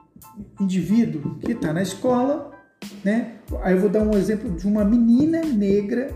indivíduo 0.60 1.36
que 1.40 1.52
está 1.52 1.74
na 1.74 1.82
escola, 1.82 2.52
né? 3.04 3.36
Aí 3.62 3.74
eu 3.74 3.80
vou 3.80 3.90
dar 3.90 4.02
um 4.02 4.18
exemplo 4.18 4.52
de 4.52 4.68
uma 4.68 4.84
menina 4.84 5.42
negra, 5.42 6.12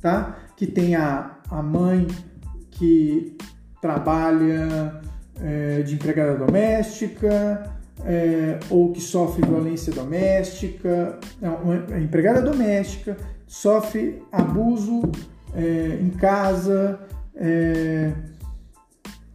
tá? 0.00 0.38
Que 0.56 0.66
tem 0.66 0.94
a, 0.94 1.38
a 1.50 1.62
mãe 1.62 2.06
que 2.70 3.36
trabalha 3.80 5.00
é, 5.40 5.82
de 5.82 5.94
empregada 5.94 6.36
doméstica 6.36 7.78
é, 8.04 8.58
ou 8.70 8.92
que 8.92 9.00
sofre 9.00 9.44
violência 9.46 9.92
doméstica, 9.92 11.18
uma 11.40 11.98
empregada 11.98 12.42
doméstica 12.42 13.16
sofre 13.46 14.22
abuso 14.30 15.02
é, 15.54 15.98
em 16.00 16.10
casa, 16.10 17.00
é, 17.34 18.12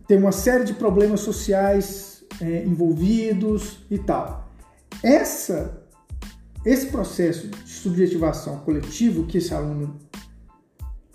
tem 0.07 0.17
uma 0.17 0.31
série 0.31 0.63
de 0.63 0.73
problemas 0.73 1.21
sociais 1.21 2.12
é, 2.41 2.63
envolvidos 2.63 3.79
e 3.89 3.97
tal. 3.97 4.51
Essa, 5.01 5.83
esse 6.65 6.87
processo 6.87 7.47
de 7.47 7.69
subjetivação 7.69 8.59
coletivo 8.59 9.25
que 9.25 9.37
esse 9.37 9.53
aluno 9.53 9.99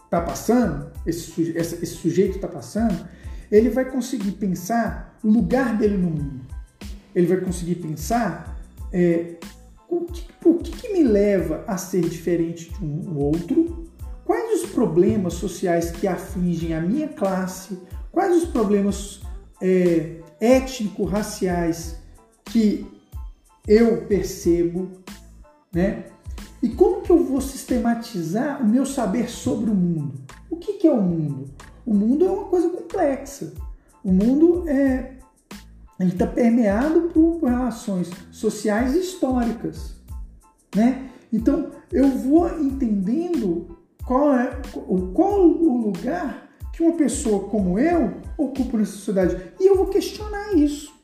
está 0.05 0.21
passando, 0.21 0.91
esse, 1.07 1.53
esse 1.57 1.87
sujeito 1.87 2.37
está 2.37 2.49
passando, 2.49 3.07
ele 3.51 3.71
vai 3.71 3.91
conseguir 3.91 4.33
pensar 4.33 5.19
o 5.23 5.31
lugar 5.31 5.77
dele 5.77 5.97
no 5.97 6.11
mundo. 6.11 6.41
Ele 7.15 7.27
vai 7.27 7.39
conseguir 7.39 7.77
pensar 7.77 8.59
é, 8.93 9.37
o, 9.89 10.05
que, 10.05 10.27
o 10.45 10.55
que, 10.55 10.71
que, 10.71 10.93
me 10.93 11.03
leva 11.03 11.65
a 11.67 11.77
ser 11.77 12.03
diferente 12.03 12.71
de 12.71 12.85
um 12.85 13.17
outro, 13.19 13.87
quais 14.25 14.63
os 14.63 14.71
problemas 14.71 15.35
sociais 15.35 15.91
que 15.91 16.07
afligem 16.07 16.75
a 16.75 16.81
minha 16.81 17.09
classe, 17.09 17.79
quais 18.13 18.43
os 18.43 18.49
problemas 18.49 19.21
é, 19.61 20.17
étnico-raciais 20.41 21.97
que 22.45 22.87
eu 23.67 24.03
percebo, 24.07 24.89
né? 25.73 26.05
E 26.63 26.69
como 26.69 27.03
que 27.03 27.11
eu 27.11 27.23
vou 27.23 27.41
sistematizar 27.41 28.63
o 28.63 28.67
meu 28.67 28.85
saber 28.85 29.31
sobre 29.31 29.71
o 29.71 29.75
mundo? 29.75 30.15
O 30.51 30.57
que, 30.57 30.75
que 30.75 30.89
é 30.89 30.93
o 30.93 31.01
mundo? 31.01 31.51
O 31.87 31.95
mundo 31.95 32.27
é 32.27 32.31
uma 32.31 32.45
coisa 32.47 32.69
complexa. 32.69 33.53
O 34.03 34.13
mundo 34.13 34.69
é 34.69 35.19
ele 35.99 36.13
está 36.13 36.27
permeado 36.27 37.11
por 37.13 37.43
relações 37.43 38.09
sociais 38.31 38.95
e 38.95 39.01
históricas, 39.01 39.97
né? 40.75 41.11
Então 41.33 41.73
eu 41.91 42.09
vou 42.09 42.49
entendendo 42.61 43.77
qual 44.05 44.33
é 44.33 44.61
qual 45.13 45.41
o 45.41 45.87
lugar 45.87 46.48
que 46.79 46.85
uma 46.85 46.93
pessoa 46.93 47.49
como 47.49 47.77
eu 47.77 48.19
ocupa 48.37 48.79
nessa 48.79 48.93
sociedade 48.93 49.37
e 49.59 49.67
eu 49.67 49.77
vou 49.77 49.87
questionar 49.87 50.55
isso. 50.55 50.95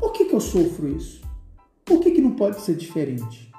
Por 0.00 0.12
que, 0.12 0.24
que 0.24 0.34
eu 0.34 0.40
sofro 0.40 0.88
isso? 0.88 1.20
Por 1.84 2.00
que, 2.00 2.12
que 2.12 2.22
não 2.22 2.30
pode 2.30 2.62
ser 2.62 2.74
diferente? 2.74 3.52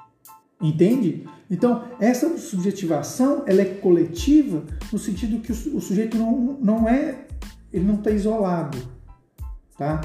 Entende? 0.60 1.28
Então, 1.48 1.84
essa 2.00 2.36
subjetivação 2.36 3.44
ela 3.46 3.62
é 3.62 3.64
coletiva 3.64 4.64
no 4.92 4.98
sentido 4.98 5.40
que 5.40 5.52
o, 5.52 5.80
sujeito 5.80 6.18
não, 6.18 6.58
não 6.60 6.88
é, 6.88 7.26
ele 7.72 7.84
não 7.84 7.94
está 7.94 8.10
isolado, 8.10 8.76
tá? 9.78 10.00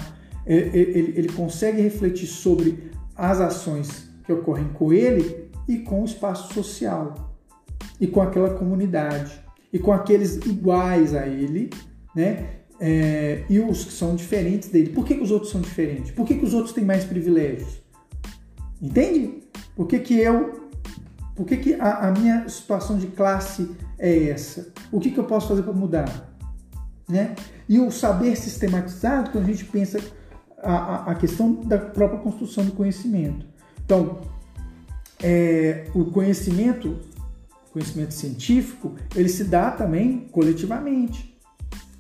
Ele, 0.46 0.78
ele, 0.78 1.14
ele 1.18 1.30
consegue 1.30 1.82
refletir 1.82 2.28
sobre 2.28 2.92
as 3.16 3.42
ações 3.42 4.12
que 4.24 4.32
ocorrem 4.32 4.68
com 4.74 4.94
ele 4.94 5.50
e 5.68 5.80
com 5.80 6.04
o 6.04 6.06
espaço 6.06 6.54
social 6.54 7.36
e 8.00 8.06
com 8.06 8.22
aquela 8.22 8.52
comunidade 8.52 9.44
e 9.76 9.80
com 9.80 9.92
aqueles 9.92 10.38
iguais 10.46 11.14
a 11.14 11.28
ele, 11.28 11.70
né? 12.16 12.46
É, 12.80 13.44
e 13.50 13.60
os 13.60 13.84
que 13.84 13.92
são 13.92 14.16
diferentes 14.16 14.70
dele. 14.70 14.92
Por 14.92 15.06
que, 15.06 15.16
que 15.16 15.22
os 15.22 15.32
outros 15.32 15.52
são 15.52 15.60
diferentes? 15.60 16.12
Por 16.12 16.26
que, 16.26 16.36
que 16.36 16.46
os 16.46 16.54
outros 16.54 16.74
têm 16.74 16.86
mais 16.86 17.04
privilégios? 17.04 17.84
Entende? 18.82 19.44
Por 19.76 19.86
que, 19.86 20.00
que 20.00 20.18
eu. 20.18 20.70
Por 21.36 21.46
que, 21.46 21.58
que 21.58 21.74
a, 21.74 22.08
a, 22.08 22.12
minha 22.12 22.48
situação 22.48 22.98
de 22.98 23.08
classe 23.08 23.70
é 24.00 24.30
essa? 24.30 24.72
O 24.94 24.98
que, 25.02 25.12
que 25.12 25.18
eu 25.18 25.26
posso 25.26 25.50
fazer 25.50 25.64
para 25.64 25.74
mudar? 25.74 26.34
Né? 27.06 27.36
E 27.68 27.78
o 27.78 27.92
saber 27.92 28.38
sistematizado, 28.38 29.32
quando 29.32 29.44
a 29.44 29.48
gente 29.48 29.66
pensa 29.66 30.00
a, 30.64 31.12
a 31.12 31.16
questão 31.16 31.54
da 31.54 31.78
própria 31.78 32.22
construção 32.22 32.64
do 32.64 32.72
conhecimento. 32.72 33.46
Então, 33.84 34.22
é, 35.22 35.88
o 35.94 36.06
conhecimento, 36.06 36.98
conhecimento 37.76 38.14
científico, 38.14 38.96
ele 39.16 39.30
se 39.30 39.44
dá 39.44 39.70
também 39.70 40.28
coletivamente, 40.32 41.38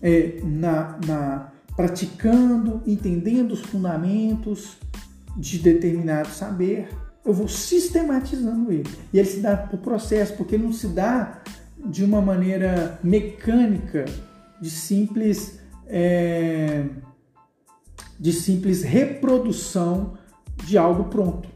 é, 0.01 0.39
na, 0.43 0.99
na 1.05 1.51
praticando, 1.75 2.81
entendendo 2.87 3.51
os 3.51 3.61
fundamentos 3.61 4.77
de 5.37 5.59
determinado 5.59 6.29
saber 6.29 6.87
eu 7.25 7.33
vou 7.33 7.47
sistematizando 7.47 8.71
ele. 8.71 8.89
E 9.11 9.17
ele 9.17 9.27
se 9.27 9.39
dá 9.39 9.57
por 9.57 9.79
processo, 9.79 10.35
porque 10.35 10.55
ele 10.55 10.63
não 10.63 10.71
se 10.71 10.87
dá 10.87 11.41
de 11.83 12.03
uma 12.03 12.21
maneira 12.21 12.99
mecânica, 13.03 14.05
de 14.61 14.69
simples, 14.69 15.59
é, 15.87 16.85
de 18.19 18.31
simples 18.31 18.83
reprodução 18.83 20.17
de 20.63 20.77
algo 20.77 21.05
pronto. 21.05 21.49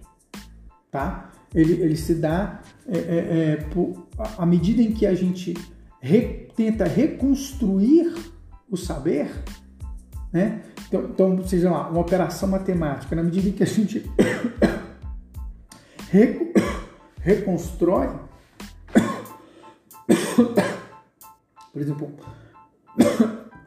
Tá? 0.91 1.28
Ele, 1.53 1.73
ele 1.81 1.95
se 1.95 2.15
dá 2.15 2.61
é, 2.87 2.97
é, 2.97 3.53
é 3.53 3.55
por, 3.57 4.07
à 4.37 4.45
medida 4.45 4.81
em 4.81 4.91
que 4.91 5.05
a 5.05 5.15
gente 5.15 5.55
re, 5.99 6.47
tenta 6.55 6.85
reconstruir 6.85 8.13
o 8.69 8.77
saber, 8.77 9.31
né? 10.31 10.61
Então, 10.87 11.05
então, 11.05 11.47
seja 11.47 11.69
lá, 11.69 11.89
uma 11.89 12.01
operação 12.01 12.49
matemática, 12.49 13.15
na 13.15 13.23
medida 13.23 13.49
em 13.49 13.51
que 13.51 13.63
a 13.63 13.65
gente 13.65 14.09
reconstrói, 17.21 18.09
por 21.71 21.81
exemplo, 21.81 22.11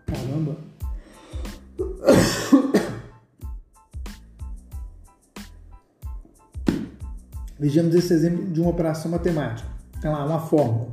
caramba, 0.07 0.57
vejamos 7.63 7.95
esse 7.95 8.13
exemplo 8.13 8.45
de 8.47 8.61
uma 8.61 8.71
operação 8.71 9.09
matemática. 9.09 9.69
Tem 10.01 10.11
lá 10.11 10.27
uma 10.27 10.41
fórmula. 10.41 10.91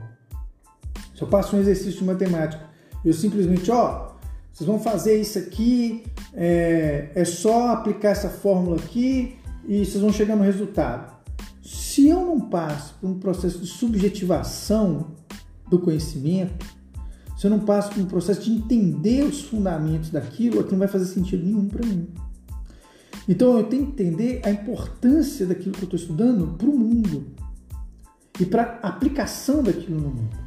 Se 1.16 1.24
eu 1.24 1.28
passo 1.28 1.56
um 1.56 1.60
exercício 1.60 2.00
de 2.00 2.04
matemática, 2.04 2.64
eu 3.04 3.12
simplesmente, 3.12 3.72
ó, 3.72 4.12
vocês 4.54 4.68
vão 4.68 4.80
fazer 4.80 5.20
isso 5.20 5.40
aqui, 5.40 6.04
é, 6.32 7.10
é 7.16 7.26
só 7.26 7.70
aplicar 7.70 8.10
essa 8.10 8.30
fórmula 8.30 8.76
aqui 8.76 9.40
e 9.68 9.84
vocês 9.84 10.00
vão 10.00 10.14
chegar 10.14 10.36
no 10.36 10.44
resultado. 10.44 11.12
Se 11.64 12.08
eu 12.08 12.24
não 12.24 12.40
passo 12.40 12.94
por 13.02 13.10
um 13.10 13.18
processo 13.18 13.58
de 13.58 13.68
subjetivação 13.68 15.08
do 15.68 15.80
conhecimento, 15.80 16.68
se 17.36 17.48
eu 17.48 17.50
não 17.50 17.62
passo 17.62 17.96
por 17.96 18.00
um 18.00 18.06
processo 18.06 18.42
de 18.42 18.52
entender 18.52 19.24
os 19.24 19.42
fundamentos 19.42 20.12
daquilo, 20.12 20.60
aquilo 20.60 20.74
não 20.74 20.80
vai 20.80 20.88
fazer 20.88 21.06
sentido 21.06 21.44
nenhum 21.44 21.68
para 21.68 21.84
mim. 21.84 22.08
Então 23.30 23.56
eu 23.56 23.64
tenho 23.66 23.86
que 23.86 23.92
entender 23.92 24.42
a 24.44 24.50
importância 24.50 25.46
daquilo 25.46 25.74
que 25.74 25.84
eu 25.84 25.86
estou 25.86 26.00
estudando 26.00 26.58
para 26.58 26.68
o 26.68 26.76
mundo 26.76 27.28
e 28.40 28.46
para 28.46 28.80
a 28.82 28.88
aplicação 28.88 29.62
daquilo 29.62 30.02
no 30.02 30.10
mundo. 30.10 30.38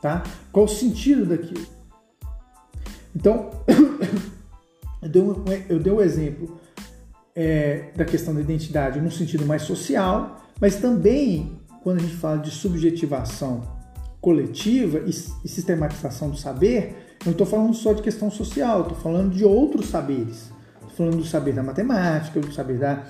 Tá? 0.00 0.22
Qual 0.50 0.64
o 0.64 0.68
sentido 0.68 1.26
daquilo? 1.26 1.66
Então, 3.14 3.50
eu 5.02 5.08
dei 5.10 5.22
um, 5.22 5.44
eu 5.68 5.78
dei 5.78 5.92
um 5.92 6.00
exemplo 6.00 6.58
é, 7.36 7.90
da 7.94 8.06
questão 8.06 8.34
da 8.34 8.40
identidade 8.40 8.98
no 8.98 9.10
sentido 9.10 9.44
mais 9.44 9.62
social, 9.62 10.46
mas 10.58 10.76
também 10.76 11.58
quando 11.82 11.98
a 11.98 12.02
gente 12.02 12.16
fala 12.16 12.38
de 12.38 12.50
subjetivação 12.50 13.60
coletiva 14.18 15.00
e, 15.00 15.10
e 15.10 15.48
sistematização 15.48 16.30
do 16.30 16.38
saber, 16.38 17.16
eu 17.20 17.26
não 17.26 17.32
estou 17.32 17.46
falando 17.46 17.74
só 17.74 17.92
de 17.92 18.00
questão 18.00 18.30
social, 18.30 18.82
estou 18.82 18.96
falando 18.96 19.34
de 19.34 19.44
outros 19.44 19.90
saberes. 19.90 20.56
Falando 20.98 21.16
do 21.18 21.24
saber 21.24 21.52
da 21.52 21.62
matemática, 21.62 22.40
do 22.40 22.52
saber 22.52 22.78
da, 22.78 23.04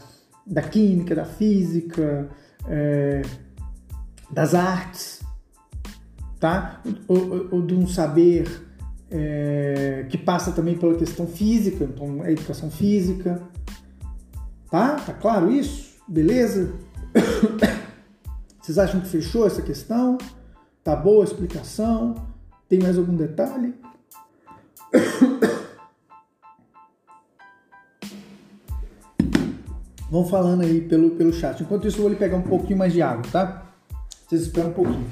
da 0.46 0.62
química, 0.62 1.14
da 1.14 1.24
física, 1.24 2.28
é, 2.68 3.22
das 4.30 4.54
artes, 4.54 5.22
tá? 6.38 6.80
Ou, 7.08 7.30
ou, 7.30 7.48
ou 7.50 7.62
de 7.66 7.74
um 7.74 7.88
saber 7.88 8.46
é, 9.10 10.06
que 10.08 10.16
passa 10.16 10.52
também 10.52 10.76
pela 10.78 10.94
questão 10.94 11.26
física, 11.26 11.84
então 11.84 12.22
a 12.22 12.30
educação 12.30 12.70
física, 12.70 13.42
Tá? 14.70 14.96
Tá 14.96 15.14
claro 15.14 15.50
isso? 15.50 15.96
Beleza? 16.06 16.72
Vocês 18.60 18.78
acham 18.78 19.00
que 19.00 19.08
fechou 19.08 19.46
essa 19.46 19.62
questão? 19.62 20.18
Tá 20.84 20.94
boa 20.94 21.24
a 21.24 21.26
explicação? 21.26 22.14
Tem 22.68 22.78
mais 22.80 22.98
algum 22.98 23.16
detalhe? 23.16 23.74
Vão 30.10 30.24
falando 30.24 30.62
aí 30.62 30.80
pelo, 30.80 31.10
pelo 31.10 31.32
chat. 31.32 31.62
Enquanto 31.62 31.86
isso, 31.86 31.98
eu 31.98 32.02
vou 32.02 32.10
lhe 32.10 32.16
pegar 32.16 32.36
um 32.36 32.42
pouquinho 32.42 32.78
mais 32.78 32.92
de 32.92 33.02
água, 33.02 33.24
tá? 33.30 33.62
Vocês 34.26 34.42
esperam 34.42 34.70
um 34.70 34.74
pouquinho. 34.74 35.06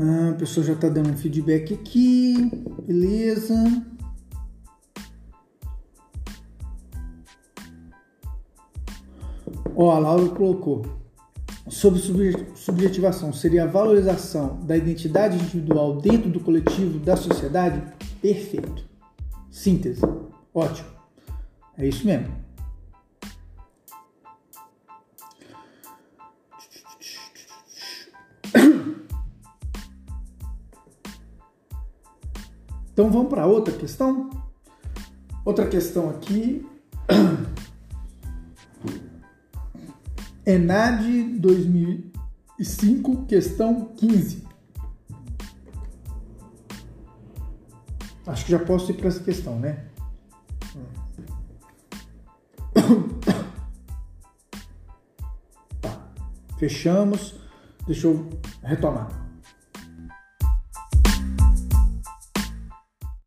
Ah, 0.00 0.30
a 0.30 0.34
pessoa 0.34 0.64
já 0.64 0.74
está 0.74 0.88
dando 0.88 1.10
um 1.10 1.16
feedback 1.16 1.74
aqui, 1.74 2.52
beleza. 2.86 3.54
Ó, 9.74 9.90
a 9.90 9.98
Laura 9.98 10.28
colocou. 10.28 10.86
Sobre 11.68 12.00
subjetivação, 12.54 13.32
seria 13.32 13.64
a 13.64 13.66
valorização 13.66 14.60
da 14.62 14.76
identidade 14.76 15.36
individual 15.36 16.00
dentro 16.00 16.30
do 16.30 16.38
coletivo, 16.38 17.00
da 17.00 17.16
sociedade? 17.16 17.82
Perfeito. 18.22 18.84
Síntese. 19.50 20.00
Ótimo. 20.54 20.88
É 21.76 21.86
isso 21.86 22.06
mesmo. 22.06 22.47
Então 32.98 33.12
vamos 33.12 33.28
para 33.28 33.46
outra 33.46 33.72
questão? 33.72 34.28
Outra 35.44 35.68
questão 35.68 36.10
aqui. 36.10 36.66
ENAD 40.44 41.38
2005, 41.38 43.24
questão 43.26 43.92
15. 43.96 44.48
Acho 48.26 48.44
que 48.44 48.50
já 48.50 48.58
posso 48.58 48.90
ir 48.90 48.94
para 48.94 49.06
essa 49.06 49.22
questão, 49.22 49.60
né? 49.60 49.84
Tá. 55.80 56.10
Fechamos. 56.58 57.36
Deixa 57.86 58.08
eu 58.08 58.28
retomar. 58.64 59.27